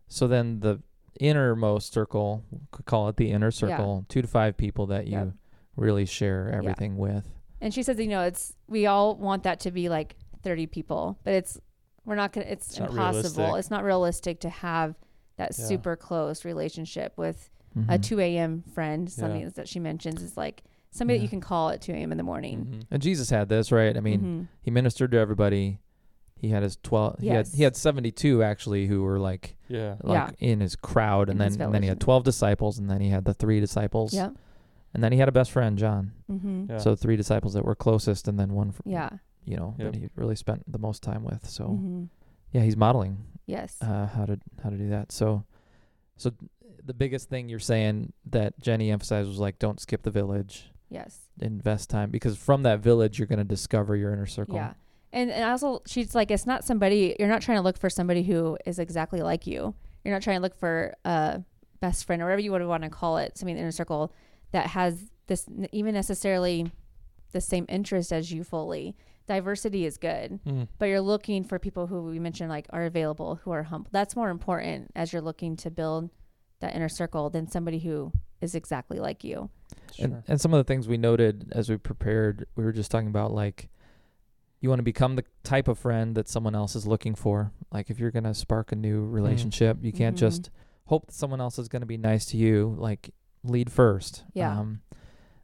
So 0.08 0.28
then 0.28 0.60
the 0.60 0.82
innermost 1.20 1.94
circle, 1.94 2.44
we 2.52 2.60
could 2.72 2.86
call 2.86 3.08
it 3.10 3.18
the 3.18 3.32
inner 3.32 3.52
circle, 3.52 4.06
two 4.10 4.22
to 4.22 4.28
five 4.28 4.58
people 4.58 4.88
that 4.88 5.06
you 5.08 5.14
Yep. 5.18 5.32
really 5.76 6.06
share 6.06 6.50
everything 6.52 6.98
with. 6.98 7.30
and 7.64 7.72
she 7.76 7.84
says, 7.84 8.00
you 8.00 8.08
know, 8.08 8.24
it's 8.24 8.56
we 8.68 8.88
all 8.88 9.16
want 9.16 9.44
that 9.44 9.60
to 9.60 9.70
be 9.72 9.88
like 9.88 10.16
thirty 10.42 10.68
people, 10.68 11.18
but 11.24 11.34
it's 11.34 11.60
we're 12.06 12.16
not 12.16 12.32
gonna 12.34 12.48
it's, 12.48 12.70
It's 12.70 12.78
impossible. 12.80 13.44
realistic. 13.44 13.60
It's 13.60 13.72
not 13.72 13.84
realistic 13.84 14.40
to 14.42 14.50
have 14.50 14.96
that 15.38 15.52
Yeah. 15.58 15.66
super 15.66 15.96
close 15.96 16.44
relationship 16.46 17.14
with 17.18 17.50
a 17.88 17.98
Mhm. 17.98 18.04
2 18.04 18.20
a.m. 18.20 18.64
friend. 18.74 19.08
Yeah. 19.08 19.14
Something 19.16 19.50
that 19.56 19.68
she 19.68 19.80
mentions 19.80 20.22
is 20.22 20.36
like 20.36 20.64
somebody 20.90 21.20
that 21.20 21.24
you 21.24 21.30
can 21.30 21.40
call 21.42 21.70
at 21.70 21.80
2 21.82 21.94
a.m. 21.94 22.12
in 22.12 22.18
the 22.18 22.24
morning. 22.24 22.66
Mhm. 22.66 22.84
And 22.92 23.02
Jesus 23.02 23.30
had 23.30 23.48
this, 23.50 23.72
right? 23.72 23.96
I 23.96 24.02
mean, 24.02 24.20
Mhm. 24.22 24.48
he 24.62 24.72
ministered 24.72 25.12
to 25.12 25.18
everybody. 25.18 25.80
He 26.36 26.50
had 26.50 26.64
his 26.64 26.76
12 26.84 27.20
he 27.20 27.28
had 27.28 27.48
he 27.48 27.62
had 27.64 27.76
72 27.76 28.42
actually 28.44 28.88
who 28.88 29.04
were 29.04 29.20
like 29.20 29.56
Yeah. 29.70 29.96
like 30.04 30.36
in 30.40 30.60
his 30.60 30.76
crowd 30.76 31.30
and 31.30 31.40
In 31.42 31.52
then 31.52 31.62
and 31.62 31.74
then 31.76 31.84
he 31.84 31.88
had 31.88 32.00
12 32.02 32.24
disciples 32.24 32.80
and 32.80 32.90
then 32.90 33.00
he 33.00 33.10
had 33.10 33.26
the 33.26 33.34
three 33.34 33.60
disciples. 33.60 34.12
Yeah. 34.14 34.32
And 34.94 35.02
then 35.04 35.12
he 35.14 35.20
had 35.20 35.30
a 35.30 35.32
best 35.32 35.52
friend, 35.52 35.78
John. 35.78 36.12
Mm-hmm. 36.30 36.66
Yeah. 36.72 36.78
So 36.80 36.96
three 36.96 37.16
disciples 37.16 37.54
that 37.54 37.64
were 37.64 37.76
closest 37.76 38.28
and 38.28 38.38
then 38.40 38.54
one 38.54 38.72
fr- 38.72 38.82
Yeah. 38.86 39.10
You 39.46 39.58
know, 39.58 39.76
Yep. 39.80 39.94
that 39.94 40.00
he 40.00 40.08
really 40.16 40.36
spent 40.36 40.72
the 40.72 40.78
most 40.80 41.02
time 41.04 41.24
with. 41.24 41.50
So 41.50 41.66
Mhm. 41.66 42.10
yeah, 42.52 42.62
he's 42.62 42.78
modeling 42.78 43.18
Yes. 43.48 43.78
uh, 43.82 44.08
how 44.08 44.26
to 44.26 44.40
how 44.64 44.70
to 44.70 44.78
do 44.78 44.90
that. 44.90 45.12
So 45.12 45.44
so 46.18 46.32
the 46.84 46.94
biggest 46.94 47.30
thing 47.30 47.50
you're 47.50 47.60
saying 47.60 48.14
that 48.26 48.60
Jennie 48.60 48.92
emphasized 48.92 49.28
was 49.28 49.40
like 49.40 49.60
don't 49.60 49.80
skip 49.80 50.04
the 50.04 50.12
village, 50.12 50.72
yes. 50.90 51.30
invest 51.40 51.90
time 51.90 52.10
because 52.12 52.38
from 52.38 52.64
that 52.64 52.80
village 52.80 53.18
you're 53.20 53.28
going 53.28 53.40
to 53.40 53.44
discover 53.46 53.96
your 53.96 54.14
inner 54.14 54.26
circle. 54.26 54.56
Yeah. 54.56 54.74
And, 55.14 55.30
and 55.30 55.44
also, 55.44 55.82
she's 55.86 56.16
like, 56.16 56.32
it's 56.32 56.46
not 56.46 56.64
somebody, 56.64 57.18
you're 57.20 57.28
not 57.28 57.42
trying 57.42 57.58
to 57.58 57.62
look 57.62 57.78
for 57.78 57.90
somebody 57.90 58.24
who 58.24 58.58
is 58.66 58.80
exactly 58.80 59.22
like 59.22 59.46
you. 59.46 59.76
You're 60.06 60.14
not 60.14 60.22
trying 60.22 60.38
to 60.38 60.42
look 60.42 60.56
for 60.56 60.96
a 61.04 61.44
best 61.82 62.06
friend 62.06 62.22
or 62.22 62.26
whatever 62.26 62.40
you 62.42 62.52
would 62.54 62.66
want 62.66 62.84
to 62.84 62.90
call 62.90 63.18
it, 63.18 63.38
somebody 63.38 63.52
in 63.52 63.58
the 63.58 63.62
inner 63.64 63.72
circle 63.74 64.14
that 64.52 64.68
has 64.68 65.12
this, 65.28 65.46
even 65.74 65.94
necessarily 65.96 66.72
the 67.34 67.42
same 67.42 67.66
interest 67.68 68.14
as 68.14 68.32
you 68.32 68.44
fully. 68.46 68.96
Diversity 69.28 69.86
is 69.86 69.98
good, 69.98 70.40
Mm. 70.46 70.68
but 70.78 70.86
you're 70.86 71.00
looking 71.01 71.44
for 71.44 71.58
people 71.60 71.88
who 71.88 72.01
we 72.04 72.20
mentioned 72.20 72.50
like 72.50 72.68
are 72.72 72.84
available, 72.84 73.36
who 73.44 73.51
are 73.51 73.63
humble. 73.63 73.90
That's 73.94 74.16
more 74.16 74.30
important 74.30 74.92
as 74.96 75.13
you're 75.13 75.22
looking 75.22 75.56
to 75.58 75.72
build 75.72 76.10
that 76.60 76.75
inner 76.75 76.90
circle 76.90 77.30
than 77.30 77.48
somebody 77.48 77.80
who 77.80 78.12
is 78.42 78.56
exactly 78.56 79.00
like 79.00 79.24
you. 79.24 79.50
And 80.00 80.24
and 80.28 80.42
some 80.42 80.54
of 80.54 80.58
the 80.58 80.63
things 80.63 80.88
we 80.88 80.98
noted 80.98 81.51
as 81.54 81.70
we 81.70 81.78
prepared, 81.78 82.46
we 82.56 82.63
were 82.63 82.72
just 82.74 82.92
talking 82.92 83.08
about 83.08 83.32
like 83.32 83.70
you 84.60 84.70
want 84.70 84.80
to 84.80 84.84
become 84.84 85.16
the 85.16 85.25
type 85.44 85.68
of 85.68 85.80
friend 85.80 86.16
that 86.16 86.28
someone 86.28 86.54
else 86.54 86.75
is 86.75 86.86
looking 86.86 87.16
for. 87.16 87.51
Like 87.72 87.90
if 87.90 88.00
you're 88.00 88.12
gonna 88.12 88.34
spark 88.34 88.72
a 88.72 88.75
new 88.75 89.06
relationship, 89.06 89.78
you 89.82 89.92
can't 89.92 90.16
Mhm. 90.16 90.20
just 90.20 90.50
hope 90.86 91.08
that 91.08 91.13
someone 91.13 91.40
else 91.42 91.58
is 91.58 91.68
gonna 91.70 91.86
be 91.86 91.98
nice 91.98 92.25
to 92.28 92.38
you. 92.38 92.75
Like 92.78 93.12
lead 93.44 93.72
first. 93.72 94.24
Yeah. 94.34 94.60
Um, 94.60 94.82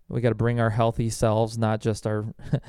we 0.10 0.22
got 0.22 0.30
to 0.30 0.36
bring 0.36 0.60
our 0.60 0.70
healthy 0.70 1.10
selves, 1.10 1.58
not 1.58 1.80
just 1.82 2.06
our. 2.08 2.26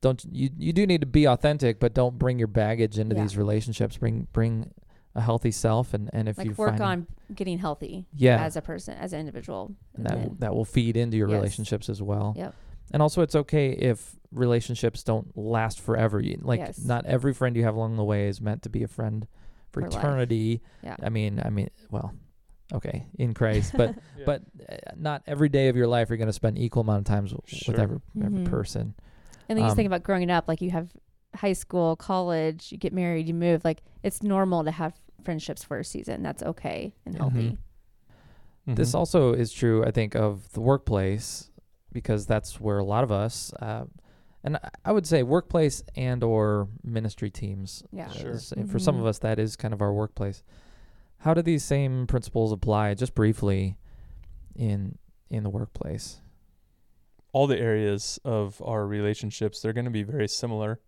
don't 0.00 0.24
you? 0.30 0.50
You 0.56 0.72
do 0.72 0.86
need 0.86 1.00
to 1.00 1.06
be 1.06 1.26
authentic, 1.26 1.78
but 1.80 1.94
don't 1.94 2.18
bring 2.18 2.38
your 2.38 2.48
baggage 2.48 2.98
into 2.98 3.14
Yeah. 3.14 3.22
these 3.22 3.36
relationships. 3.36 3.96
Bring 3.96 4.26
bring 4.32 4.72
a 5.14 5.20
healthy 5.20 5.50
self, 5.50 5.92
and 5.94 6.08
and 6.12 6.28
if 6.28 6.42
you 6.42 6.52
work 6.52 6.80
on 6.80 7.06
getting 7.34 7.58
healthy 7.58 8.06
yeah, 8.14 8.42
as 8.42 8.56
a 8.56 8.62
person, 8.62 8.94
as 8.96 9.12
an 9.12 9.20
individual. 9.20 9.74
and 9.96 10.06
that 10.06 10.14
then- 10.14 10.36
that 10.38 10.54
will 10.54 10.64
feed 10.64 10.96
into 10.96 11.16
your 11.16 11.28
Yes. 11.28 11.34
relationships 11.36 11.88
as 11.88 12.00
well. 12.02 12.34
Yep. 12.36 12.54
And 12.92 13.02
also, 13.02 13.22
it's 13.22 13.34
okay 13.36 13.70
if 13.70 14.16
relationships 14.32 15.02
don't 15.04 15.36
last 15.36 15.80
forever. 15.80 16.20
You, 16.20 16.38
like, 16.42 16.58
Yes. 16.60 16.84
not 16.84 17.06
every 17.06 17.32
friend 17.32 17.54
you 17.56 17.62
have 17.64 17.74
along 17.76 17.96
the 17.96 18.04
way 18.04 18.26
is 18.28 18.40
meant 18.40 18.62
to 18.62 18.68
be 18.68 18.82
a 18.82 18.88
friend 18.88 19.26
for, 19.70 19.80
For 19.82 19.90
life. 19.90 19.98
eternity. 20.00 20.60
Yeah. 20.82 20.96
I 21.02 21.08
mean, 21.08 21.40
I 21.44 21.50
mean, 21.50 21.68
well, 21.90 22.12
okay, 22.72 23.06
in 23.16 23.32
Christ, 23.34 23.72
but 23.76 23.94
Yeah. 24.18 24.24
but 24.26 24.42
uh, 24.68 24.76
not 24.96 25.22
every 25.26 25.48
day 25.48 25.68
of 25.68 25.76
your 25.76 25.86
life 25.86 26.08
you're 26.08 26.16
going 26.18 26.26
to 26.28 26.32
spend 26.32 26.58
equal 26.58 26.80
amount 26.82 27.00
of 27.00 27.04
times 27.04 27.32
Sure. 27.46 27.72
with 27.72 27.80
every 27.80 28.00
every 28.24 28.40
Mhm. 28.40 28.44
person. 28.46 28.94
And 29.50 29.56
then 29.58 29.64
you 29.64 29.68
just 29.68 29.76
think 29.76 29.86
Um, 29.88 29.92
about 29.92 30.04
growing 30.04 30.30
up, 30.30 30.46
like 30.46 30.60
you 30.62 30.70
have 30.70 30.92
high 31.34 31.54
school, 31.54 31.96
college, 31.96 32.70
you 32.70 32.78
get 32.78 32.92
married, 32.92 33.26
you 33.26 33.34
move. 33.34 33.64
Like 33.64 33.82
it's 34.04 34.22
normal 34.22 34.62
to 34.62 34.70
have 34.70 34.94
friendships 35.24 35.64
for 35.64 35.80
a 35.80 35.84
season. 35.84 36.22
That's 36.22 36.40
okay 36.44 36.94
and 37.04 37.16
healthy. 37.16 37.58
This 38.66 38.92
Mhm. 38.92 38.94
also 38.94 39.32
is 39.32 39.52
true, 39.52 39.84
I 39.84 39.90
think, 39.90 40.14
of 40.14 40.52
the 40.52 40.60
workplace 40.60 41.50
because 41.92 42.26
that's 42.26 42.60
where 42.60 42.78
a 42.78 42.84
lot 42.84 43.02
of 43.02 43.10
us, 43.10 43.52
uh, 43.54 43.86
and 44.44 44.56
I- 44.58 44.70
I 44.84 44.92
would 44.92 45.04
say 45.06 45.24
workplace 45.24 45.82
and 45.96 46.22
or 46.22 46.68
ministry 46.84 47.28
teams. 47.30 47.82
Yeah. 47.90 48.08
Sure. 48.10 48.30
is- 48.30 48.54
For 48.68 48.78
some 48.78 48.96
of 48.96 49.02
Mhm. 49.04 49.08
us, 49.08 49.18
that 49.18 49.40
is 49.40 49.56
kind 49.56 49.74
of 49.74 49.82
our 49.82 49.92
workplace. 49.92 50.44
How 51.18 51.34
do 51.34 51.42
these 51.42 51.64
same 51.64 52.06
principles 52.06 52.52
apply, 52.52 52.94
just 52.94 53.16
briefly, 53.16 53.76
in 54.54 54.96
in 55.28 55.42
the 55.42 55.50
workplace? 55.50 56.20
All 57.32 57.46
the 57.46 57.58
areas 57.58 58.18
of 58.24 58.60
our 58.64 58.86
relationships 58.86 59.60
they're 59.60 59.72
going 59.72 59.84
to 59.84 59.90
be 59.90 60.02
very 60.02 60.28
similar. 60.28 60.80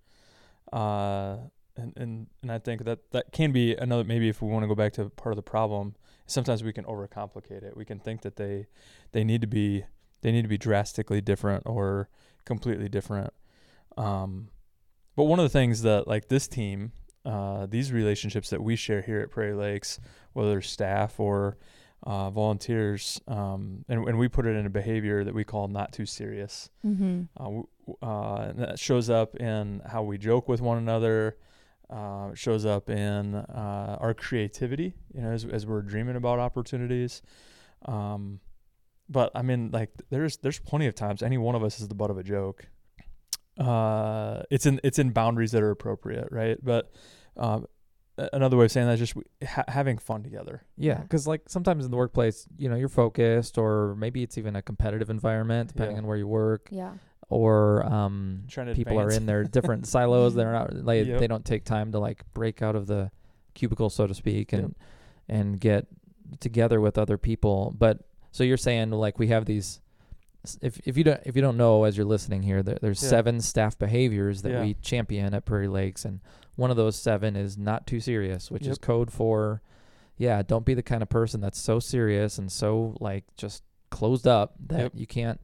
Uh 0.73 1.37
and, 1.77 1.93
and 1.97 2.27
and 2.43 2.53
I 2.53 2.59
think 2.59 2.85
that 2.85 3.11
that 3.13 3.33
can 3.33 3.53
be 3.53 3.75
another 3.75 4.05
maybe 4.05 4.29
if 4.29 4.43
we 4.43 4.49
want 4.49 4.63
to 4.63 4.69
go 4.69 4.75
back 4.75 4.93
to 4.95 5.09
part 5.11 5.33
of 5.33 5.37
the 5.37 5.43
problem 5.43 5.95
sometimes 6.27 6.63
we 6.65 6.73
can 6.73 6.85
overcomplicate 6.85 7.63
it. 7.63 7.77
We 7.77 7.85
can 7.85 7.99
think 7.99 8.23
that 8.23 8.37
they 8.37 8.67
they 9.13 9.25
need 9.25 9.41
to 9.43 9.47
be 9.47 9.85
they 10.23 10.33
need 10.33 10.43
to 10.43 10.49
be 10.49 10.59
drastically 10.59 11.21
different 11.21 11.65
or 11.67 12.09
completely 12.45 12.89
different. 12.89 13.33
Um 13.97 14.49
but 15.17 15.25
one 15.25 15.39
of 15.39 15.45
the 15.45 15.51
things 15.51 15.83
that 15.83 16.09
like 16.09 16.29
this 16.29 16.49
team 16.49 16.93
uh 17.25 17.67
these 17.67 17.93
relationships 17.93 18.51
that 18.51 18.63
we 18.63 18.77
share 18.77 19.03
here 19.03 19.21
at 19.21 19.31
Prairie 19.31 19.55
Lakes 19.55 20.01
whether 20.33 20.61
staff 20.61 21.21
or 21.21 21.59
uh, 22.03 22.31
volunteers, 22.31 23.21
um, 23.29 23.85
and, 23.89 24.09
and 24.09 24.19
we 24.19 24.29
put 24.29 24.47
it 24.47 24.57
in 24.57 24.67
a 24.67 24.71
behavior 24.71 25.25
that 25.25 25.35
we 25.35 25.45
call 25.45 25.69
not 25.69 25.93
too 25.93 26.07
serious. 26.07 26.71
Mm-hmm. 26.85 27.23
Uh, 27.37 27.45
w- 27.45 27.67
uh, 28.03 28.37
and 28.49 28.59
that 28.59 28.79
shows 28.79 29.09
up 29.11 29.37
in 29.37 29.83
how 29.87 30.03
we 30.03 30.19
joke 30.19 30.49
with 30.49 30.61
one 30.61 30.79
another. 30.79 31.37
Uh, 31.91 32.31
it 32.33 32.39
shows 32.39 32.65
up 32.65 32.89
in 32.89 33.35
uh, 33.35 33.99
our 34.01 34.15
creativity, 34.15 34.95
you 35.15 35.21
know, 35.21 35.31
as, 35.31 35.45
as 35.45 35.67
we're 35.67 35.83
dreaming 35.83 36.17
about 36.17 36.39
opportunities. 36.39 37.23
Um, 37.85 38.41
but 39.09 39.31
I 39.35 39.43
mean, 39.43 39.71
like, 39.73 39.91
there's 40.11 40.39
there's 40.39 40.59
plenty 40.59 40.87
of 40.87 40.95
times 40.95 41.23
any 41.23 41.39
one 41.39 41.55
of 41.55 41.63
us 41.63 41.81
is 41.81 41.89
the 41.89 41.95
butt 41.95 42.11
of 42.11 42.19
a 42.19 42.23
joke. 42.23 42.67
Uh, 43.59 44.43
it's 44.51 44.65
in 44.65 44.81
it's 44.83 44.99
in 44.99 45.11
boundaries 45.11 45.53
that 45.53 45.63
are 45.63 45.71
appropriate, 45.71 46.29
right? 46.31 46.57
But 46.63 46.91
um, 47.37 47.67
another 48.19 48.57
way 48.57 48.67
of 48.67 48.71
saying 48.73 48.87
that 48.87 49.01
is 49.01 49.13
just 49.13 49.15
ha- 49.47 49.65
having 49.69 49.99
fun 49.99 50.23
together. 50.23 50.63
Yeah, 50.77 50.95
Yeah. 50.95 51.01
because 51.03 51.27
like 51.27 51.43
sometimes 51.49 51.85
in 51.85 51.91
the 51.91 51.97
workplace, 51.97 52.47
you 52.59 52.69
know, 52.69 52.77
you're 52.77 52.89
focused, 52.89 53.59
or 53.59 53.95
maybe 53.97 54.23
it's 54.23 54.37
even 54.39 54.55
a 54.57 54.63
competitive 54.63 55.09
environment, 55.11 55.69
depending 55.69 55.97
Yeah. 55.97 56.03
on 56.03 56.07
where 56.07 56.17
you 56.19 56.27
work, 56.29 56.69
Yeah. 56.71 56.93
or 57.29 57.85
um, 57.87 58.45
Trying 58.49 58.67
to 58.69 58.75
people 58.75 59.01
are 59.01 59.11
in 59.11 59.27
their 59.27 59.45
different 59.45 59.87
silos. 59.87 60.35
They're 60.35 60.53
not 60.53 60.75
like 60.75 61.07
Yep. 61.07 61.21
they 61.21 61.27
don't 61.27 61.45
take 61.45 61.65
time 61.65 61.93
to 61.93 61.99
like 61.99 62.23
break 62.35 62.61
out 62.63 62.77
of 62.77 62.87
the 62.87 63.11
cubicle, 63.55 63.89
so 63.91 64.07
to 64.07 64.15
speak, 64.15 64.53
and 64.53 64.63
Yep. 64.63 64.73
and 65.29 65.61
get 65.61 65.87
together 66.41 66.81
with 66.81 66.99
other 66.99 67.17
people. 67.19 67.75
But 67.79 68.01
so 68.31 68.45
you're 68.45 68.57
saying 68.57 68.91
like 68.91 69.19
we 69.19 69.29
have 69.29 69.47
these. 69.47 69.81
If 70.61 70.81
if 70.87 70.97
you 70.99 71.05
don't 71.05 71.21
if 71.25 71.37
you 71.37 71.43
don't 71.43 71.57
know 71.57 71.85
as 71.85 71.97
you're 71.97 72.05
listening 72.07 72.43
here, 72.43 72.63
there, 72.63 72.79
there's 72.83 73.03
Yeah. 73.03 73.09
seven 73.11 73.41
staff 73.41 73.79
behaviors 73.79 74.43
that 74.43 74.53
Yeah. 74.53 74.63
we 74.63 74.75
champion 74.75 75.35
at 75.35 75.45
Prairie 75.45 75.69
Lakes, 75.69 76.05
and 76.05 76.21
one 76.57 76.71
of 76.71 76.77
those 76.77 76.97
seven 76.97 77.37
is 77.37 77.57
not 77.57 77.87
too 77.87 78.01
serious, 78.01 78.51
which 78.51 78.67
is 78.67 78.79
code 78.79 79.11
for, 79.11 79.63
yeah, 80.19 80.43
don't 80.43 80.65
be 80.67 80.75
the 80.75 80.83
kind 80.83 81.03
of 81.03 81.09
person 81.09 81.41
that's 81.41 81.59
so 81.61 81.81
serious 81.81 82.39
and 82.39 82.51
so 82.53 82.97
like 83.01 83.25
just 83.37 83.63
closed 83.91 84.27
up 84.27 84.55
that 84.67 84.79
Yep. 84.81 84.93
you 84.95 85.07
can't 85.07 85.41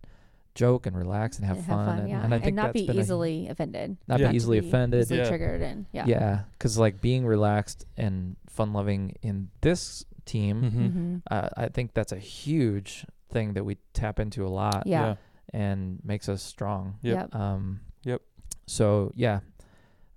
joke 0.54 0.86
and 0.86 0.96
relax 0.96 1.36
and 1.38 1.46
have, 1.46 1.58
And 1.58 1.66
fun. 1.66 1.98
and, 2.00 2.08
yeah. 2.08 2.24
and 2.24 2.34
I 2.34 2.38
think 2.40 2.56
not 2.56 2.62
that's 2.66 2.72
be 2.80 2.86
been 2.86 2.96
a- 2.96 3.00
easily 3.00 3.48
offended. 3.48 3.96
not 4.08 4.18
Yeah. 4.20 4.30
be 4.30 4.36
easily 4.36 4.58
to 4.58 4.62
be 4.62 4.68
offended. 4.68 5.00
Easily 5.02 5.20
Yeah. 5.20 5.28
triggered 5.28 5.62
and 5.62 5.86
yeah. 5.92 6.04
Yeah, 6.06 6.40
because 6.58 6.76
like 6.78 7.00
being 7.00 7.24
relaxed 7.26 7.86
and 7.96 8.36
fun 8.48 8.72
loving 8.72 9.14
in 9.22 9.50
this 9.60 10.04
team, 10.24 10.62
Mhm. 10.62 10.72
Mm-hmm. 10.72 11.16
uh, 11.30 11.48
I 11.56 11.68
think 11.68 11.94
that's 11.94 12.12
a 12.12 12.18
huge 12.18 13.06
thing 13.30 13.54
that 13.54 13.64
we 13.64 13.76
tap 13.92 14.18
into 14.18 14.46
a 14.46 14.48
lot 14.48 14.82
Yeah. 14.86 15.14
and 15.54 16.00
makes 16.04 16.28
us 16.28 16.42
strong. 16.42 16.96
Yep. 17.02 17.16
Yep. 17.16 17.34
Um, 17.34 17.80
Yep. 18.04 18.22
So 18.66 19.12
yeah, 19.14 19.40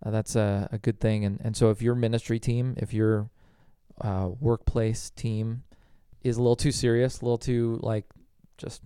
uh, 0.04 0.12
that's 0.12 0.36
a, 0.36 0.68
a 0.72 0.78
good 0.78 1.00
thing. 1.00 1.26
And 1.26 1.40
and 1.44 1.56
so 1.56 1.70
if 1.70 1.82
your 1.82 1.96
ministry 1.96 2.40
team, 2.40 2.76
if 2.78 2.94
your 2.94 3.30
uh, 4.00 4.30
workplace 4.40 5.10
team 5.12 5.64
is 6.24 6.38
a 6.38 6.42
little 6.42 6.56
too 6.56 6.72
serious, 6.72 7.22
a 7.22 7.26
little 7.26 7.38
too 7.38 7.80
like 7.82 8.06
just 8.58 8.82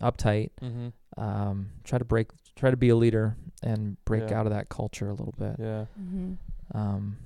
uptight, 0.00 0.50
Mm-hmm. 0.62 0.88
um, 1.20 1.70
try 1.84 1.98
to 1.98 2.04
break, 2.04 2.28
try 2.56 2.70
to 2.70 2.76
be 2.76 2.88
a 2.90 2.96
leader 2.96 3.36
and 3.62 3.96
break 4.04 4.30
Yeah. 4.30 4.38
out 4.40 4.46
of 4.46 4.52
that 4.52 4.68
culture 4.68 5.08
a 5.08 5.14
little 5.14 5.34
bit. 5.38 5.56
Yeah. 5.58 5.86
Mm-hmm. 6.00 6.76
Um, 6.76 7.16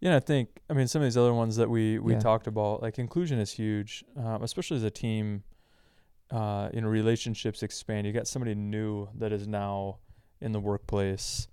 Yeah, 0.00 0.16
I 0.16 0.20
think 0.20 0.48
I 0.68 0.74
mean 0.74 0.88
some 0.88 1.00
of 1.02 1.06
these 1.06 1.16
other 1.16 1.32
ones 1.34 1.56
that 1.56 1.70
we 1.70 1.98
we 1.98 2.12
Yeah. 2.12 2.20
talked 2.20 2.46
about, 2.46 2.82
like 2.82 2.98
inclusion 2.98 3.38
is 3.38 3.52
huge, 3.52 4.04
um, 4.16 4.42
especially 4.42 4.76
as 4.76 4.82
a 4.84 4.90
team. 4.90 5.42
Uh, 6.30 6.68
you 6.74 6.80
know, 6.80 6.88
relationships 6.88 7.62
expand. 7.62 8.04
You 8.06 8.12
got 8.12 8.26
somebody 8.26 8.54
new 8.56 9.08
that 9.14 9.32
is 9.32 9.46
now 9.46 9.98
in 10.40 10.50
the 10.50 10.58
workplace, 10.58 11.46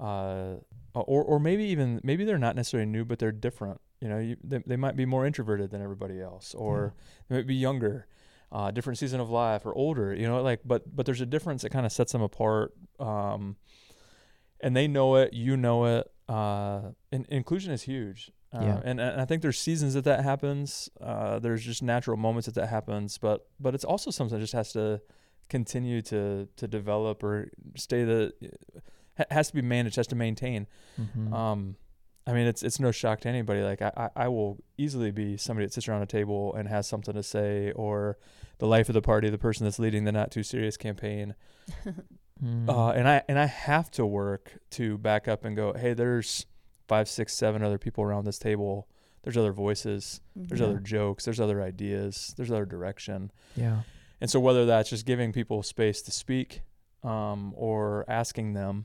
uh, 0.00 0.56
or 0.94 1.22
or 1.24 1.38
maybe 1.40 1.64
even 1.64 2.00
maybe 2.02 2.24
they're 2.24 2.38
not 2.38 2.56
necessarily 2.56 2.88
new, 2.88 3.04
but 3.04 3.18
they're 3.18 3.32
different. 3.32 3.80
You 4.00 4.08
know, 4.08 4.18
you, 4.18 4.36
they 4.44 4.58
they 4.66 4.76
might 4.76 4.96
be 4.96 5.06
more 5.06 5.26
introverted 5.26 5.70
than 5.70 5.82
everybody 5.82 6.20
else, 6.20 6.54
or 6.54 6.94
they 7.28 7.36
might 7.36 7.46
be 7.46 7.54
younger, 7.54 8.06
uh, 8.52 8.70
different 8.70 8.98
season 8.98 9.20
of 9.20 9.30
life, 9.30 9.64
or 9.66 9.74
older. 9.74 10.14
You 10.14 10.26
know, 10.28 10.42
like 10.42 10.60
but 10.64 10.94
but 10.94 11.06
there's 11.06 11.20
a 11.20 11.26
difference 11.26 11.62
that 11.62 11.70
kind 11.70 11.86
of 11.86 11.92
sets 11.92 12.12
them 12.12 12.22
apart. 12.22 12.74
Um, 13.00 13.56
and 14.60 14.74
they 14.76 14.88
know 14.88 15.16
it, 15.16 15.32
you 15.32 15.56
know 15.56 15.84
it. 15.86 16.10
Uh, 16.28 16.92
and 17.12 17.26
inclusion 17.28 17.72
is 17.72 17.82
huge. 17.82 18.30
Uh, 18.52 18.60
Yeah. 18.62 18.80
and, 18.84 19.00
and 19.00 19.20
I 19.20 19.24
think 19.24 19.42
there's 19.42 19.58
seasons 19.58 19.94
that 19.94 20.04
that 20.04 20.22
happens. 20.24 20.88
Uh, 21.00 21.38
there's 21.38 21.62
just 21.64 21.82
natural 21.82 22.16
moments 22.16 22.46
that 22.46 22.54
that 22.54 22.68
happens, 22.68 23.18
but 23.18 23.46
but 23.60 23.74
it's 23.74 23.84
also 23.84 24.10
something 24.10 24.38
that 24.38 24.40
just 24.42 24.52
has 24.54 24.72
to 24.72 25.00
continue 25.48 26.00
to 26.02 26.48
to 26.56 26.66
develop 26.68 27.22
or 27.22 27.50
stay 27.76 28.04
the 28.04 28.32
ha- 29.18 29.24
has 29.30 29.48
to 29.48 29.54
be 29.54 29.62
managed, 29.62 29.96
has 29.96 30.06
to 30.08 30.16
maintain. 30.16 30.66
mhm. 31.00 31.32
Um, 31.32 31.76
I 32.26 32.32
mean, 32.32 32.46
it's 32.46 32.62
it's 32.62 32.80
no 32.80 32.90
shock 32.90 33.20
to 33.20 33.28
anybody. 33.28 33.62
Like 33.62 33.82
I, 33.82 33.92
I, 33.96 34.24
I 34.24 34.28
will 34.28 34.58
easily 34.78 35.10
be 35.10 35.36
somebody 35.36 35.66
that 35.66 35.74
sits 35.74 35.88
around 35.88 36.00
a 36.02 36.06
table 36.06 36.54
and 36.54 36.66
has 36.68 36.86
something 36.86 37.12
to 37.14 37.22
say, 37.22 37.70
or 37.72 38.16
the 38.58 38.66
life 38.66 38.88
of 38.88 38.94
the 38.94 39.02
party, 39.02 39.28
the 39.28 39.36
person 39.36 39.64
that's 39.64 39.78
leading 39.78 40.04
the 40.04 40.12
not 40.12 40.30
too 40.30 40.42
serious 40.42 40.76
campaign. 40.76 41.34
Mm. 41.86 42.04
Uh, 42.68 42.90
and 42.90 43.08
I 43.08 43.22
and 43.28 43.38
I 43.38 43.46
have 43.46 43.90
to 43.92 44.04
work 44.04 44.58
to 44.72 44.98
back 44.98 45.28
up 45.28 45.44
and 45.44 45.54
go, 45.54 45.72
hey, 45.72 45.94
there's 45.94 46.46
five, 46.88 47.08
six, 47.08 47.32
seven 47.32 47.62
other 47.62 47.78
people 47.78 48.02
around 48.04 48.24
this 48.24 48.38
table. 48.38 48.88
There's 49.22 49.36
other 49.36 49.52
voices. 49.52 50.20
There's 50.34 50.60
other 50.60 50.80
jokes. 50.80 51.24
There's 51.24 51.40
other 51.40 51.62
ideas. 51.62 52.34
There's 52.36 52.50
other 52.50 52.66
direction. 52.66 53.30
yeah. 53.54 53.82
And 54.20 54.28
so 54.30 54.40
whether 54.40 54.66
that's 54.66 54.90
just 54.90 55.06
giving 55.06 55.32
people 55.32 55.62
space 55.62 56.02
to 56.02 56.10
speak, 56.10 56.62
um, 57.02 57.52
or 57.56 58.04
asking 58.08 58.52
them, 58.54 58.84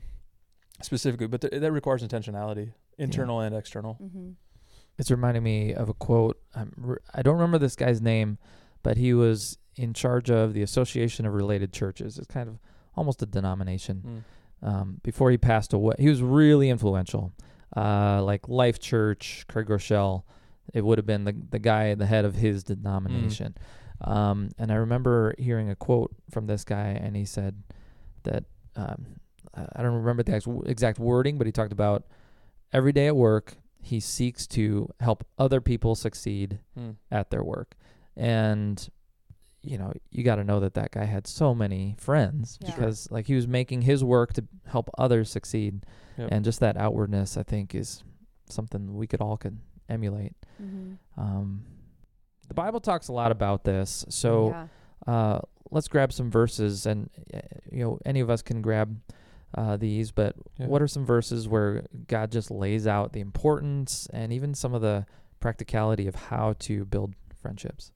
specifically, 0.82 1.26
but 1.26 1.40
th- 1.40 1.60
that 1.60 1.72
requires 1.72 2.02
intentionality, 2.02 2.72
internal 2.98 3.40
and 3.40 3.54
external. 3.54 3.98
Mm-hmm. 4.02 4.30
It's 4.98 5.10
reminding 5.10 5.42
me 5.42 5.74
of 5.74 5.88
a 5.88 5.94
quote. 5.94 6.38
I'm, 6.54 6.72
re- 6.76 6.98
I 7.14 7.22
don't 7.22 7.34
remember 7.34 7.58
this 7.58 7.76
guy's 7.76 8.00
name, 8.00 8.38
but 8.82 8.96
he 8.96 9.14
was 9.14 9.58
in 9.76 9.94
charge 9.94 10.30
of 10.30 10.52
the 10.52 10.62
Association 10.62 11.26
of 11.26 11.32
Related 11.32 11.72
Churches. 11.72 12.18
It's 12.18 12.26
kind 12.26 12.48
of 12.48 12.58
almost 12.96 13.22
a 13.22 13.26
denomination. 13.26 14.24
Mm. 14.62 14.68
Um, 14.68 15.00
before 15.02 15.30
he 15.30 15.38
passed 15.38 15.72
away, 15.72 15.94
he 15.98 16.08
was 16.08 16.22
really 16.22 16.68
influential. 16.68 17.32
Uh, 17.74 18.22
like 18.22 18.48
Life 18.48 18.78
Church, 18.78 19.46
Craig 19.48 19.66
Groeschel, 19.66 20.24
it 20.74 20.84
would 20.84 20.98
have 20.98 21.06
been 21.06 21.24
the 21.24 21.34
the 21.50 21.58
guy, 21.58 21.94
the 21.94 22.06
head 22.06 22.24
of 22.24 22.34
his 22.34 22.62
denomination. 22.64 23.54
Um, 24.02 24.50
and 24.58 24.72
I 24.72 24.76
remember 24.76 25.34
hearing 25.38 25.70
a 25.70 25.76
quote 25.76 26.14
from 26.30 26.46
this 26.46 26.64
guy, 26.64 26.98
and 27.00 27.16
he 27.16 27.24
said 27.24 27.62
that 28.24 28.44
um, 28.76 29.19
I 29.54 29.66
I 29.76 29.82
don't 29.82 29.94
remember 29.94 30.22
the 30.22 30.62
exact 30.66 30.98
wording, 30.98 31.38
but 31.38 31.46
he 31.46 31.52
talked 31.52 31.72
about 31.72 32.04
every 32.72 32.92
day 32.92 33.06
at 33.06 33.16
work 33.16 33.56
he 33.82 33.98
seeks 33.98 34.46
to 34.46 34.88
help 35.00 35.26
other 35.38 35.60
people 35.60 35.94
succeed 35.94 36.58
Mm. 36.78 36.96
at 37.10 37.30
their 37.30 37.42
work, 37.42 37.76
and 38.16 38.88
you 39.62 39.76
know 39.78 39.92
you 40.10 40.22
got 40.24 40.36
to 40.36 40.44
know 40.44 40.60
that 40.60 40.74
that 40.74 40.90
guy 40.90 41.04
had 41.04 41.26
so 41.26 41.54
many 41.54 41.94
friends 41.98 42.58
Yeah. 42.62 42.74
because 42.74 43.10
like 43.10 43.26
he 43.26 43.34
was 43.34 43.46
making 43.48 43.82
his 43.82 44.02
work 44.04 44.32
to 44.34 44.44
help 44.66 44.90
others 44.98 45.30
succeed, 45.30 45.84
Yep. 46.18 46.28
and 46.32 46.44
just 46.44 46.60
that 46.60 46.76
outwardness 46.76 47.36
I 47.36 47.42
think 47.42 47.74
is 47.74 48.02
something 48.48 48.94
we 48.94 49.06
could 49.06 49.20
all 49.20 49.36
could 49.36 49.58
emulate. 49.88 50.34
Mm-hmm. 50.62 51.20
Um, 51.20 51.64
the 52.48 52.54
Bible 52.54 52.80
talks 52.80 53.08
a 53.08 53.12
lot 53.12 53.30
about 53.32 53.64
this, 53.64 54.04
so 54.08 54.50
yeah. 54.50 54.66
uh, 55.12 55.40
let's 55.70 55.88
grab 55.88 56.12
some 56.12 56.30
verses, 56.30 56.84
and 56.86 57.08
uh, 57.32 57.40
you 57.70 57.82
know, 57.84 57.98
any 58.04 58.20
of 58.20 58.28
us 58.30 58.42
can 58.42 58.60
grab 58.60 59.00
uh, 59.54 59.76
these. 59.76 60.10
But 60.12 60.34
Yeah. 60.58 60.66
what 60.66 60.82
are 60.82 60.88
some 60.88 61.04
verses 61.06 61.48
where 61.48 61.86
God 62.08 62.30
just 62.30 62.50
lays 62.50 62.86
out 62.86 63.12
the 63.12 63.20
importance 63.20 64.06
and 64.12 64.32
even 64.32 64.54
some 64.54 64.74
of 64.74 64.82
the 64.82 65.06
practicality 65.40 66.06
of 66.06 66.14
how 66.14 66.54
to 66.60 66.84
build 66.84 67.14
friendships? 67.40 67.92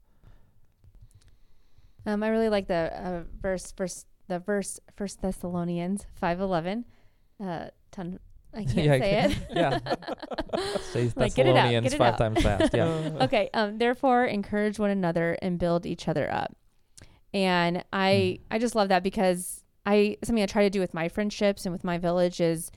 Um, 2.07 2.23
I 2.23 2.29
really 2.29 2.49
like 2.51 2.67
the 2.69 2.93
uh, 2.95 3.23
verse, 3.41 3.73
verse, 3.73 4.05
the 4.29 4.39
verse, 4.39 4.79
First 4.97 5.23
Thessalonians 5.23 6.07
five 6.15 6.41
eleven. 6.41 6.85
Uh, 7.43 7.67
ton. 7.91 8.19
I 8.53 8.65
can't 8.65 8.77
Yeah, 8.77 8.93
I 8.93 8.99
say 9.01 9.11
can- 9.11 9.31
it. 9.31 9.39
yeah. 9.51 9.79
Say 10.93 11.13
Like, 11.17 11.35
get 11.35 11.47
it 11.47 11.51
out, 11.51 11.55
Thessalonians 11.65 11.91
get 11.91 11.99
five 11.99 12.15
out. 12.15 12.19
times 12.19 12.43
fast. 12.43 12.75
Yeah. 12.75 12.85
okay. 13.23 13.51
Um, 13.55 13.79
therefore, 13.79 14.25
encourage 14.27 14.79
one 14.79 14.91
another 14.91 15.37
and 15.43 15.59
build 15.59 15.87
each 15.87 16.07
other 16.09 16.31
up. 16.33 16.55
And 17.33 17.85
I, 17.93 18.39
I 18.53 18.61
just 18.61 18.77
love 18.77 18.91
that 18.91 19.03
because 19.03 19.64
I 19.87 20.17
something 20.25 20.43
I 20.43 20.47
try 20.47 20.63
to 20.63 20.71
do 20.71 20.81
with 20.81 20.95
my 20.95 21.09
friendships 21.09 21.67
and 21.67 21.73
with 21.73 21.85
my 21.85 21.99
village 21.99 22.41
is 22.41 22.71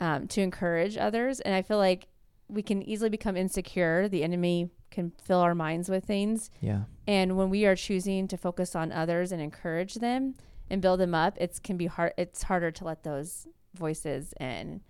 um, 0.00 0.26
to 0.28 0.40
encourage 0.40 0.96
others. 0.96 1.40
And 1.40 1.54
I 1.54 1.62
feel 1.62 1.78
like 1.78 2.08
we 2.48 2.62
can 2.62 2.82
easily 2.82 3.10
become 3.10 3.36
insecure. 3.36 4.08
The 4.08 4.22
enemy 4.22 4.70
can 4.90 5.12
fill 5.22 5.38
our 5.40 5.54
minds 5.54 5.88
with 5.88 6.04
things. 6.04 6.50
yeah. 6.60 6.82
And 7.06 7.36
when 7.36 7.48
we 7.50 7.64
are 7.66 7.74
choosing 7.76 8.28
to 8.28 8.36
focus 8.36 8.76
on 8.76 8.92
others 8.92 9.32
and 9.32 9.40
encourage 9.42 9.94
them 9.94 10.34
and 10.70 10.80
build 10.82 11.00
them 11.00 11.14
up, 11.14 11.36
it's 11.40 11.58
can 11.58 11.76
be 11.76 11.86
hard. 11.86 12.12
It's 12.16 12.42
harder 12.44 12.70
to 12.70 12.84
let 12.84 13.02
those 13.02 13.46
voices 13.74 14.32
in. 14.38 14.80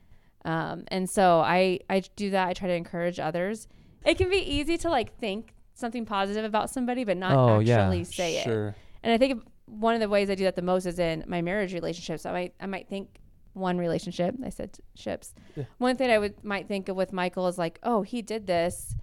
Um, 0.44 0.84
and 0.88 1.08
so 1.08 1.40
I 1.40 1.80
I 1.88 2.00
do 2.16 2.30
that. 2.30 2.48
I 2.48 2.52
try 2.52 2.68
to 2.68 2.74
encourage 2.74 3.18
others. 3.20 3.68
It 4.04 4.18
can 4.18 4.28
be 4.28 4.38
easy 4.38 4.76
to 4.78 4.90
like 4.90 5.16
think 5.18 5.54
something 5.74 6.04
positive 6.04 6.44
about 6.44 6.68
somebody, 6.70 7.04
but 7.04 7.16
not 7.16 7.36
Oh, 7.36 7.58
yeah. 7.60 7.80
actually 7.82 8.04
say 8.04 8.38
it. 8.38 8.74
And 9.04 9.12
I 9.12 9.18
think 9.18 9.42
one 9.80 9.94
of 9.94 10.00
the 10.00 10.08
ways 10.08 10.30
I 10.30 10.34
do 10.34 10.44
that 10.44 10.56
the 10.56 10.62
most 10.62 10.86
is 10.86 10.98
in 10.98 11.24
my 11.26 11.42
marriage 11.42 11.72
relationships. 11.74 12.26
I 12.26 12.32
might 12.32 12.54
I 12.60 12.66
might 12.66 12.88
think 12.88 13.18
one 13.54 13.78
relationship. 13.78 14.34
I 14.44 14.48
said 14.50 14.76
ships. 14.94 15.34
Yeah. 15.56 15.64
One 15.78 15.96
thing 15.96 16.10
I 16.10 16.18
would 16.18 16.42
might 16.44 16.68
think 16.68 16.88
of 16.88 16.96
with 16.96 17.12
Michael 17.12 17.48
is 17.48 17.58
like, 17.58 17.78
oh, 17.82 18.02
he 18.02 18.22
did 18.22 18.46
this. 18.46 18.94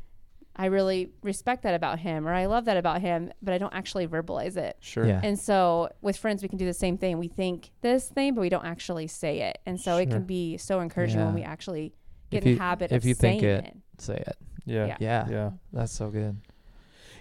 I 0.55 0.65
really 0.65 1.09
respect 1.23 1.63
that 1.63 1.73
about 1.73 1.99
him, 1.99 2.27
or 2.27 2.33
I 2.33 2.47
love 2.47 2.65
that 2.65 2.75
about 2.75 2.99
him, 2.99 3.31
but 3.41 3.53
I 3.53 3.57
don't 3.57 3.73
actually 3.73 4.07
verbalize 4.07 4.57
it. 4.57 4.75
Sure. 4.81 5.05
Yeah. 5.05 5.21
And 5.23 5.39
so 5.39 5.89
with 6.01 6.17
friends, 6.17 6.41
we 6.41 6.49
can 6.49 6.57
do 6.57 6.65
the 6.65 6.73
same 6.73 6.97
thing. 6.97 7.17
We 7.17 7.29
think 7.29 7.71
this 7.81 8.09
thing, 8.09 8.33
but 8.35 8.41
we 8.41 8.49
don't 8.49 8.65
actually 8.65 9.07
say 9.07 9.41
it. 9.41 9.59
And 9.65 9.79
so 9.79 9.95
it 9.97 10.09
can 10.09 10.23
be 10.23 10.57
so 10.57 10.81
encouraging 10.81 11.19
Yeah. 11.19 11.27
when 11.27 11.35
we 11.35 11.43
actually 11.43 11.93
get 12.29 12.39
If 12.39 12.43
in 12.43 12.49
you- 12.49 12.55
the 12.57 12.61
habit 12.63 12.91
if 12.91 12.97
of 12.97 13.05
you 13.05 13.13
think 13.15 13.41
saying 13.41 13.53
it- 13.55 13.65
it. 13.67 13.77
Say 14.01 14.15
it. 14.15 14.37
Yeah. 14.65 14.85
Yeah. 14.87 14.97
Yeah. 14.99 15.27
Yeah. 15.29 15.49
That's 15.71 15.93
so 15.93 16.09
good. 16.09 16.35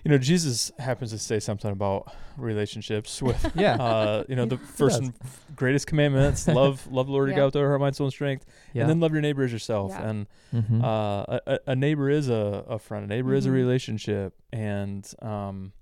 You 0.08 0.14
know, 0.14 0.18
Jesus 0.18 0.72
happens 0.78 1.10
to 1.10 1.18
say 1.18 1.38
something 1.38 1.70
about 1.70 2.10
relationships 2.38 3.20
with, 3.28 3.52
Yeah. 3.54 3.74
uh, 3.74 4.24
you 4.26 4.36
know, 4.36 4.46
the 4.46 4.56
first 4.56 5.02
and 5.02 5.12
greatest 5.54 5.86
commandments: 5.86 6.48
love, 6.48 6.86
love 6.90 7.08
the 7.08 7.12
Lord 7.12 7.28
your 7.28 7.36
God 7.36 7.44
with 7.44 7.56
all 7.56 7.60
your 7.60 7.68
heart, 7.68 7.80
mind, 7.82 7.96
soul, 7.96 8.06
and 8.06 8.12
strength, 8.14 8.46
yeah. 8.72 8.80
and 8.82 8.90
then 8.90 9.00
love 9.00 9.12
your 9.12 9.20
neighbor 9.20 9.42
as 9.44 9.52
yourself. 9.52 9.90
Yeah. 9.90 10.08
And 10.08 10.26
Mhm. 10.54 10.82
uh, 10.82 10.86
a, 11.28 11.40
a- 11.46 11.58
a 11.72 11.76
neighbor 11.76 12.08
is 12.08 12.30
a, 12.30 12.64
a 12.68 12.78
friend. 12.78 13.04
A 13.04 13.06
neighbor 13.06 13.34
is 13.34 13.44
a 13.44 13.50
Mhm. 13.50 13.52
relationship, 13.52 14.34
and 14.50 15.06
um, 15.20 15.72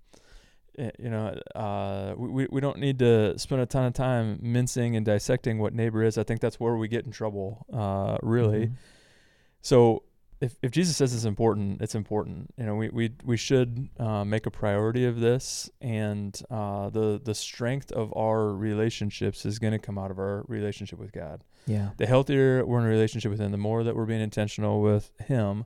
you 0.77 1.09
know, 1.09 1.39
uh, 1.55 2.15
we 2.17 2.29
we- 2.29 2.49
we 2.51 2.61
don't 2.61 2.79
need 2.81 2.99
to 2.99 3.39
spend 3.39 3.61
a 3.63 3.67
ton 3.67 3.85
of 3.87 3.93
time 3.93 4.41
mincing 4.43 4.97
and 4.97 5.07
dissecting 5.07 5.61
what 5.61 5.73
neighbor 5.73 6.03
is. 6.03 6.19
I 6.19 6.25
think 6.25 6.41
that's 6.41 6.59
where 6.59 6.75
we 6.77 6.89
get 6.89 7.07
in 7.07 7.13
trouble, 7.13 7.65
uh, 7.73 8.19
really. 8.25 8.67
Mhm. 8.67 8.73
So 9.63 10.03
if, 10.41 10.57
if 10.63 10.71
Jesus 10.71 10.97
says 10.97 11.15
it's 11.15 11.25
important, 11.25 11.81
it's 11.81 11.95
important. 11.95 12.53
You 12.59 12.67
know, 12.67 12.75
we 12.77 12.89
we, 12.91 13.11
we 13.25 13.37
should 13.37 13.89
uh, 13.99 14.25
make 14.25 14.45
a 14.47 14.51
priority 14.51 15.05
of 15.07 15.21
this, 15.21 15.71
and 15.81 16.39
uh, 16.51 16.91
the 16.91 17.21
the 17.23 17.35
strength 17.35 17.91
of 17.93 18.13
our 18.17 18.49
relationships 18.53 19.47
is 19.47 19.59
going 19.59 19.73
to 19.73 19.79
come 19.79 19.97
out 19.99 20.11
of 20.11 20.19
our 20.19 20.45
relationship 20.49 20.99
with 20.99 21.13
God. 21.13 21.43
Yeah. 21.67 21.91
The 21.97 22.07
healthier 22.07 22.65
we're 22.65 22.81
in 22.81 22.87
a 22.87 22.89
relationship 22.89 23.31
with 23.31 23.41
Him, 23.41 23.51
the 23.51 23.57
more 23.59 23.83
that 23.83 23.97
we're 23.97 24.05
being 24.07 24.21
intentional 24.21 24.81
with 24.83 25.11
Him, 25.27 25.65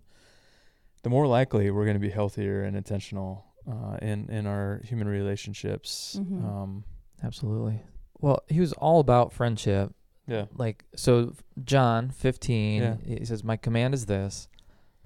the 1.02 1.10
more 1.10 1.26
likely 1.26 1.70
we're 1.70 1.84
going 1.84 1.96
to 1.96 2.00
be 2.00 2.10
healthier 2.10 2.62
and 2.62 2.76
intentional 2.76 3.44
uh, 3.70 3.96
in 4.00 4.28
in 4.30 4.46
our 4.46 4.80
human 4.84 5.08
relationships. 5.08 6.16
Mhm. 6.20 6.44
Um, 6.44 6.84
Absolutely. 7.22 7.80
Well, 8.20 8.42
he 8.48 8.60
was 8.60 8.72
all 8.74 9.00
about 9.00 9.32
friendship. 9.32 9.92
yeah, 10.26 10.46
Like 10.54 10.84
so 10.94 11.34
John 11.64 12.10
15 12.10 12.82
Yeah. 12.82 12.96
he 13.04 13.24
says 13.24 13.42
my 13.44 13.56
command 13.56 13.94
is 13.94 14.06
this 14.06 14.48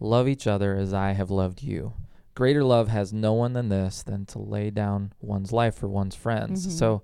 love 0.01 0.29
each 0.29 0.47
other 0.47 0.77
as 0.77 0.93
I 0.93 1.13
have 1.13 1.31
loved 1.31 1.63
you. 1.63 1.95
Greater 2.35 2.65
love 2.65 2.89
has 2.89 3.13
no 3.13 3.33
one 3.33 3.53
than 3.53 3.69
this 3.69 4.03
than 4.03 4.27
to 4.27 4.39
lay 4.41 4.71
down 4.71 5.13
one's 5.21 5.53
life 5.53 5.75
for 5.77 5.89
one's 5.89 6.15
friends. 6.17 6.67
Mhm. 6.67 6.71
So 6.73 7.03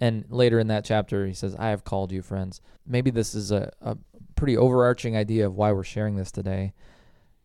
and 0.00 0.24
later 0.28 0.58
in 0.60 0.68
that 0.68 0.84
chapter 0.84 1.26
he 1.26 1.32
says 1.34 1.56
I 1.58 1.70
have 1.70 1.84
called 1.84 2.12
you 2.12 2.22
friends. 2.22 2.60
Maybe 2.86 3.10
this 3.10 3.34
is 3.34 3.50
a, 3.50 3.72
a 3.80 3.96
pretty 4.36 4.56
overarching 4.56 5.16
idea 5.16 5.46
of 5.46 5.56
why 5.56 5.72
we're 5.72 5.84
sharing 5.84 6.16
this 6.16 6.30
today. 6.30 6.74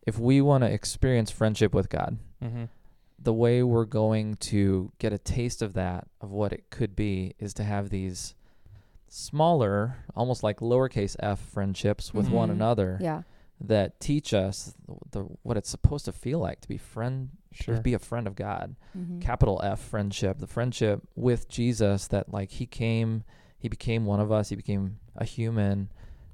If 0.05 0.19
we 0.19 0.41
want 0.41 0.63
to 0.65 0.71
experience 0.71 1.31
friendship 1.31 1.73
with 1.73 1.89
God, 1.89 2.17
mm-hmm. 2.43 2.65
the 3.17 3.33
way 3.33 3.63
we're 3.63 3.85
going 3.85 4.35
to 4.35 4.91
get 4.99 5.13
a 5.13 5.17
taste 5.17 5.61
of 5.61 5.73
that, 5.75 6.07
of 6.19 6.31
what 6.31 6.51
it 6.51 6.69
could 6.69 6.93
be, 6.93 7.35
is 7.39 7.53
to 7.55 7.63
have 7.63 7.89
these 7.89 8.35
smaller, 9.07 9.97
almost 10.15 10.43
like 10.43 10.59
lowercase 10.59 11.15
f 11.19 11.39
friendships 11.39 12.13
with 12.13 12.29
one 12.29 12.49
Mhm. 12.49 12.53
another 12.53 12.97
Yeah. 12.99 13.21
That 13.63 13.99
teach 13.99 14.33
us 14.33 14.75
the, 15.11 15.21
what 15.43 15.55
it's 15.57 15.69
supposed 15.69 16.05
to 16.05 16.11
feel 16.11 16.39
like 16.39 16.59
to 16.61 16.67
be 16.67 16.77
friend, 16.77 17.29
sure. 17.53 17.75
to 17.75 17.81
be 17.81 17.93
a 17.93 17.99
friend 17.99 18.27
of 18.27 18.35
God. 18.35 18.75
Mhm. 18.97 19.21
Capital 19.21 19.61
F 19.63 19.79
friendship, 19.79 20.39
the 20.39 20.47
friendship 20.47 21.01
with 21.15 21.47
Jesus 21.47 22.07
that 22.07 22.31
like 22.31 22.51
he 22.51 22.65
came, 22.65 23.23
he 23.57 23.69
became 23.69 24.05
one 24.05 24.19
of 24.19 24.31
us, 24.31 24.49
he 24.49 24.55
became 24.57 24.99
a 25.15 25.23
human 25.23 25.89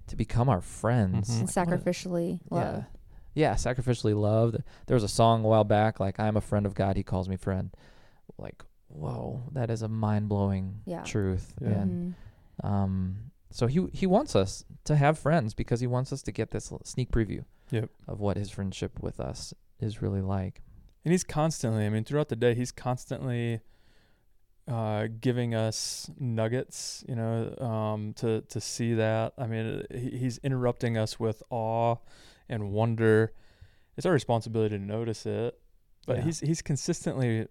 to 0.08 0.16
become 0.16 0.50
our 0.50 0.62
friends. 0.62 1.30
Mhm. 1.30 1.40
And 1.42 1.56
Like, 1.56 1.68
what 1.68 1.74
a- 1.74 1.78
sacrificially 1.84 2.40
love. 2.50 2.76
yeah. 2.78 2.84
Yeah, 3.36 3.54
sacrificially 3.54 4.20
loved. 4.20 4.58
There 4.88 4.96
was 4.96 5.04
a 5.04 5.08
song 5.08 5.46
a 5.46 5.48
while 5.48 5.64
back, 5.64 6.00
like 6.00 6.20
I'm 6.20 6.36
a 6.36 6.42
friend 6.42 6.66
of 6.66 6.74
God, 6.74 6.98
he 6.98 7.04
calls 7.04 7.30
me 7.30 7.36
friend. 7.36 7.70
Like, 8.40 8.66
whoa, 8.88 9.44
that 9.52 9.70
is 9.70 9.84
a 9.84 9.88
mind 9.88 10.30
blowing 10.30 10.82
Yeah. 10.86 11.04
truth. 11.04 11.54
Yeah. 11.62 11.68
And 11.70 12.16
Mhm. 12.64 12.68
um 12.68 13.29
so 13.52 13.68
he 13.68 13.88
he 13.94 14.06
wants 14.06 14.36
us 14.36 14.64
to 14.86 14.96
have 14.96 15.18
friends 15.20 15.54
because 15.54 15.80
he 15.80 15.88
wants 15.88 16.12
us 16.14 16.22
to 16.24 16.32
get 16.32 16.52
this 16.52 16.72
sneak 16.84 17.12
preview 17.12 17.44
Yep. 17.72 17.90
of 18.08 18.20
what 18.20 18.38
his 18.38 18.50
friendship 18.50 19.00
with 19.02 19.20
us 19.20 19.54
is 19.80 20.02
really 20.02 20.22
like. 20.22 20.62
And 21.06 21.12
he's 21.12 21.24
constantly, 21.24 21.86
I 21.86 21.90
mean, 21.90 22.04
throughout 22.04 22.30
the 22.30 22.36
day, 22.36 22.54
he's 22.56 22.72
constantly 22.72 23.62
uh, 24.68 25.08
giving 25.20 25.56
us 25.56 26.10
nuggets, 26.20 27.04
you 27.08 27.16
know, 27.16 27.56
um, 27.60 28.14
to, 28.14 28.42
to 28.42 28.60
see 28.62 28.94
that. 28.96 29.34
I 29.38 29.48
mean, 29.48 29.66
uh, 29.92 29.98
he, 29.98 30.18
he's 30.18 30.38
interrupting 30.40 30.98
us 30.98 31.20
with 31.20 31.42
awe 31.50 31.96
and 32.48 32.72
wonder. 32.72 33.34
It's 33.98 34.06
our 34.06 34.12
responsibility 34.14 34.78
to 34.78 34.84
notice 34.84 35.26
it, 35.26 35.60
but 36.06 36.18
Yeah. 36.18 36.24
he's, 36.24 36.40
he's 36.42 36.62
consistently 36.62 37.48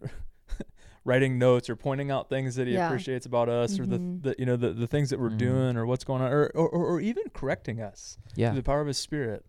writing 1.09 1.39
notes 1.39 1.71
or 1.71 1.75
pointing 1.75 2.11
out 2.11 2.29
things 2.29 2.55
that 2.57 2.67
he 2.67 2.75
Yeah. 2.75 2.87
appreciates 2.87 3.25
about 3.25 3.49
us 3.49 3.79
or 3.81 3.87
the, 3.87 3.99
Mhm. 3.99 4.23
the, 4.23 4.35
you 4.39 4.45
know, 4.45 4.57
the, 4.57 4.73
the 4.75 4.87
things 4.87 5.09
that 5.11 5.19
we're 5.19 5.31
Mhm. 5.31 5.39
doing 5.39 5.77
or 5.79 5.87
what's 5.87 6.05
going 6.05 6.21
on 6.21 6.31
or, 6.31 6.47
or, 6.55 6.69
or, 6.69 6.87
or 6.87 7.01
even 7.01 7.25
correcting 7.33 7.81
us 7.81 8.19
Yeah. 8.37 8.51
through 8.51 8.57
the 8.61 8.63
power 8.63 8.83
of 8.83 8.87
his 8.87 8.99
spirit. 8.99 9.47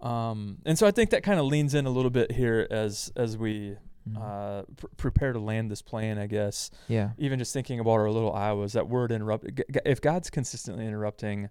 Um, 0.00 0.58
and 0.66 0.76
so 0.78 0.86
I 0.86 0.90
think 0.90 1.10
that 1.10 1.22
kind 1.22 1.38
of 1.40 1.46
leans 1.46 1.72
in 1.74 1.86
a 1.86 1.90
little 1.90 2.10
bit 2.10 2.32
here 2.32 2.66
as 2.70 3.12
as 3.16 3.36
we 3.38 3.76
Mhm. 4.08 4.16
uh, 4.16 4.62
pr- 4.76 4.86
prepare 4.96 5.32
to 5.32 5.38
land 5.40 5.70
this 5.70 5.82
plane. 5.82 6.18
I 6.18 6.26
guess 6.26 6.70
yeah. 6.88 7.10
even 7.18 7.38
just 7.38 7.52
thinking 7.52 7.78
about 7.80 7.92
our 7.92 8.10
little 8.10 8.32
Iowas, 8.32 8.72
that 8.72 8.88
word 8.88 9.12
interrupt. 9.12 9.44
g- 9.54 9.64
g- 9.72 9.80
If 9.84 10.00
God's 10.00 10.30
consistently 10.30 10.86
interrupting 10.86 11.50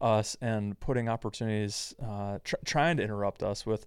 us 0.00 0.36
and 0.40 0.78
putting 0.80 1.08
opportunities, 1.08 1.94
uh, 2.02 2.38
tr- 2.44 2.54
trying 2.64 2.96
to 2.98 3.02
interrupt 3.02 3.42
us 3.42 3.66
with 3.66 3.84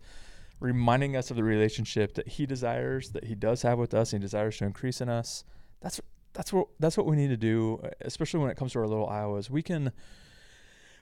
reminding 0.61 1.17
us 1.17 1.29
of 1.31 1.35
the 1.35 1.43
relationship 1.43 2.13
that 2.13 2.27
He 2.29 2.45
desires, 2.45 3.09
that 3.11 3.25
He 3.25 3.35
does 3.35 3.63
have 3.63 3.77
with 3.77 3.93
us, 3.93 4.13
and 4.13 4.21
He 4.21 4.25
desires 4.25 4.57
to 4.59 4.65
increase 4.65 5.01
in 5.01 5.09
us. 5.09 5.43
That's 5.81 5.99
that's 6.33 6.53
what 6.53 6.67
that's 6.79 6.95
what 6.95 7.05
we 7.05 7.17
need 7.17 7.27
to 7.29 7.37
do, 7.37 7.83
especially 8.01 8.39
when 8.39 8.49
it 8.49 8.55
comes 8.55 8.71
to 8.73 8.79
our 8.79 8.87
little 8.87 9.07
Iowas. 9.07 9.49
We 9.49 9.61
can 9.61 9.91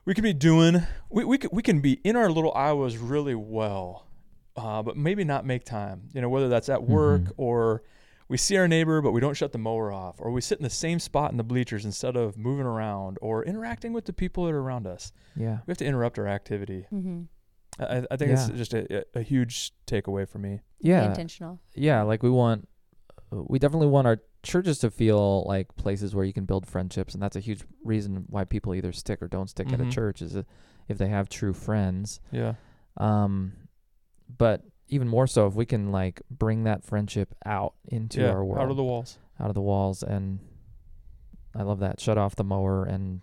we 0.06 0.14
can 0.16 0.24
be 0.24 0.34
doing 0.34 0.82
we 1.10 1.24
we 1.26 1.38
can, 1.38 1.50
we 1.54 1.62
can 1.62 1.82
be 1.82 1.94
in 2.04 2.16
our 2.16 2.32
little 2.32 2.54
Iowas 2.54 2.98
really 3.00 3.36
well, 3.36 4.08
uh, 4.56 4.82
but 4.82 4.98
maybe 4.98 5.24
not 5.24 5.46
make 5.46 5.66
time. 5.66 6.10
You 6.14 6.22
know, 6.22 6.30
whether 6.30 6.50
that's 6.50 6.70
at 6.70 6.84
work 6.84 7.22
Mhm. 7.22 7.32
or 7.38 7.84
we 8.28 8.38
see 8.38 8.58
our 8.58 8.68
neighbor 8.68 9.02
but 9.02 9.12
we 9.12 9.20
don't 9.22 9.36
shut 9.36 9.52
the 9.52 9.58
mower 9.58 9.92
off, 9.92 10.16
or 10.20 10.32
we 10.32 10.40
sit 10.42 10.58
in 10.58 10.64
the 10.64 10.70
same 10.70 11.00
spot 11.00 11.32
in 11.32 11.38
the 11.38 11.44
bleachers 11.44 11.84
instead 11.86 12.16
of 12.16 12.38
moving 12.38 12.66
around 12.66 13.18
or 13.22 13.44
interacting 13.44 13.92
with 13.94 14.06
the 14.06 14.14
people 14.14 14.46
that 14.46 14.54
are 14.54 14.60
around 14.62 14.88
us. 14.88 15.12
Yeah. 15.36 15.60
We 15.68 15.72
have 15.72 15.78
to 15.80 15.86
interrupt 15.86 16.18
our 16.18 16.28
activity. 16.28 16.86
Mm-hmm. 16.94 17.24
I, 17.80 18.06
I 18.12 18.18
think 18.18 18.32
it's 18.32 18.48
just 18.50 18.74
a, 18.74 19.06
a 19.16 19.22
huge 19.22 19.72
takeaway 19.88 20.28
for 20.28 20.38
me. 20.40 20.60
Yeah. 20.80 21.06
intentional. 21.10 21.60
yeah 21.76 22.02
like 22.04 22.24
we 22.24 22.30
want 22.30 22.68
we 23.32 23.60
definitely 23.60 23.88
want 23.88 24.08
our 24.08 24.20
churches 24.44 24.80
to 24.80 24.90
feel 24.90 25.44
like 25.48 25.76
places 25.76 26.16
where 26.16 26.24
you 26.26 26.34
can 26.34 26.46
build 26.46 26.66
friendships 26.66 27.14
and 27.14 27.22
that's 27.22 27.36
a 27.36 27.40
huge 27.42 27.62
reason 27.84 28.26
why 28.30 28.44
people 28.46 28.74
either 28.74 28.92
stick 28.94 29.22
or 29.22 29.28
don't 29.28 29.50
stick 29.50 29.72
at 29.74 29.80
Mhm. 29.80 29.90
a 29.90 29.92
church 29.92 30.22
is 30.22 30.36
if 30.88 30.98
they 30.98 31.10
have 31.10 31.28
true 31.30 31.54
friends 31.54 32.20
Yeah. 32.32 32.54
um 32.98 33.54
but 34.38 34.64
even 34.88 35.08
more 35.08 35.28
so 35.28 35.46
if 35.48 35.54
we 35.56 35.66
can 35.66 35.92
like 35.92 36.22
bring 36.32 36.64
that 36.64 36.84
friendship 36.84 37.36
out 37.46 37.74
into 37.86 38.22
yeah. 38.22 38.30
our 38.32 38.44
world 38.46 38.64
Out 38.64 38.72
of 38.72 38.78
the 38.78 38.84
walls. 38.84 39.18
out 39.40 39.50
of 39.50 39.56
the 39.56 39.62
walls 39.62 40.02
and 40.02 40.40
i 41.56 41.62
love 41.64 41.80
that 41.80 42.00
shut 42.00 42.18
off 42.18 42.36
the 42.36 42.44
mower 42.46 42.86
and 42.86 43.22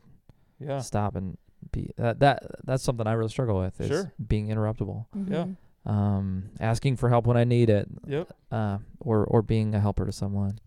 Yeah. 0.60 0.78
stop 0.80 1.16
and 1.16 1.38
be 1.72 1.90
that 1.96 2.20
that 2.20 2.42
that's 2.64 2.82
something 2.82 3.06
i 3.06 3.12
really 3.12 3.28
struggle 3.30 3.58
with 3.58 3.80
is 3.80 3.88
Sure. 3.88 4.12
being 4.28 4.48
interruptible 4.48 5.06
Yeah. 5.14 5.44
Mhm. 5.44 5.56
um 5.90 6.50
asking 6.60 6.96
for 6.96 7.08
help 7.08 7.26
when 7.26 7.36
i 7.36 7.44
need 7.44 7.70
it 7.70 7.88
Yep. 8.06 8.32
uh, 8.52 8.78
or 9.00 9.24
or 9.24 9.42
being 9.42 9.74
a 9.74 9.80
helper 9.80 10.06
to 10.06 10.12
someone. 10.12 10.58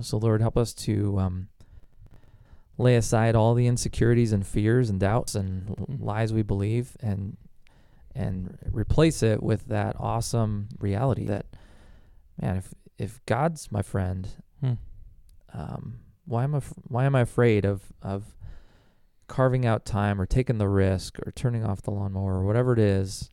So 0.00 0.16
Lord, 0.16 0.40
help 0.40 0.56
us 0.56 0.72
to 0.86 1.18
um, 1.18 1.48
lay 2.78 2.96
aside 2.96 3.34
all 3.36 3.52
the 3.54 3.66
insecurities 3.66 4.32
and 4.32 4.46
fears 4.46 4.88
and 4.88 4.98
doubts 4.98 5.34
and 5.34 5.68
l- 5.68 5.76
Mhm. 5.86 6.00
lies 6.02 6.32
we 6.32 6.42
believe, 6.42 6.96
and 7.00 7.36
and 8.14 8.58
replace 8.72 9.22
it 9.22 9.42
with 9.42 9.66
that 9.66 9.94
awesome 9.98 10.68
reality 10.80 11.24
that, 11.26 11.46
man, 12.40 12.56
if 12.56 12.74
if 12.98 13.24
God's 13.26 13.70
my 13.70 13.82
friend, 13.82 14.28
Hmm. 14.60 14.72
um, 15.52 15.98
why 16.24 16.44
am 16.44 16.54
I 16.54 16.60
why 16.88 17.04
am 17.04 17.14
I 17.14 17.20
afraid 17.20 17.64
of 17.66 17.92
of 18.02 18.34
carving 19.32 19.64
out 19.64 19.86
time 19.86 20.20
or 20.20 20.26
taking 20.26 20.58
the 20.58 20.68
risk 20.68 21.18
or 21.26 21.32
turning 21.32 21.64
off 21.64 21.80
the 21.80 21.90
lawnmower 21.90 22.34
or 22.34 22.44
whatever 22.44 22.74
it 22.74 22.78
is 22.78 23.30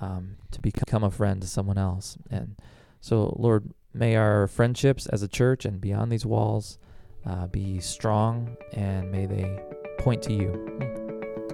um, 0.00 0.34
to 0.50 0.60
become 0.60 1.04
a 1.04 1.10
friend 1.12 1.40
to 1.40 1.46
someone 1.46 1.78
else? 1.78 2.18
And 2.28 2.56
so, 3.00 3.36
Lord, 3.38 3.72
may 3.94 4.16
our 4.16 4.48
friendships 4.48 5.06
as 5.06 5.22
a 5.22 5.28
church 5.28 5.64
and 5.64 5.80
beyond 5.80 6.10
these 6.10 6.26
walls 6.26 6.80
uh, 7.24 7.46
be 7.46 7.78
strong 7.78 8.56
and 8.72 9.12
may 9.12 9.26
they 9.26 9.60
point 9.98 10.22
to 10.24 10.32
you. 10.32 10.50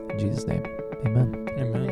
In 0.08 0.18
Jesus' 0.18 0.46
name, 0.46 0.64
amen. 1.04 1.46
Amen. 1.58 1.83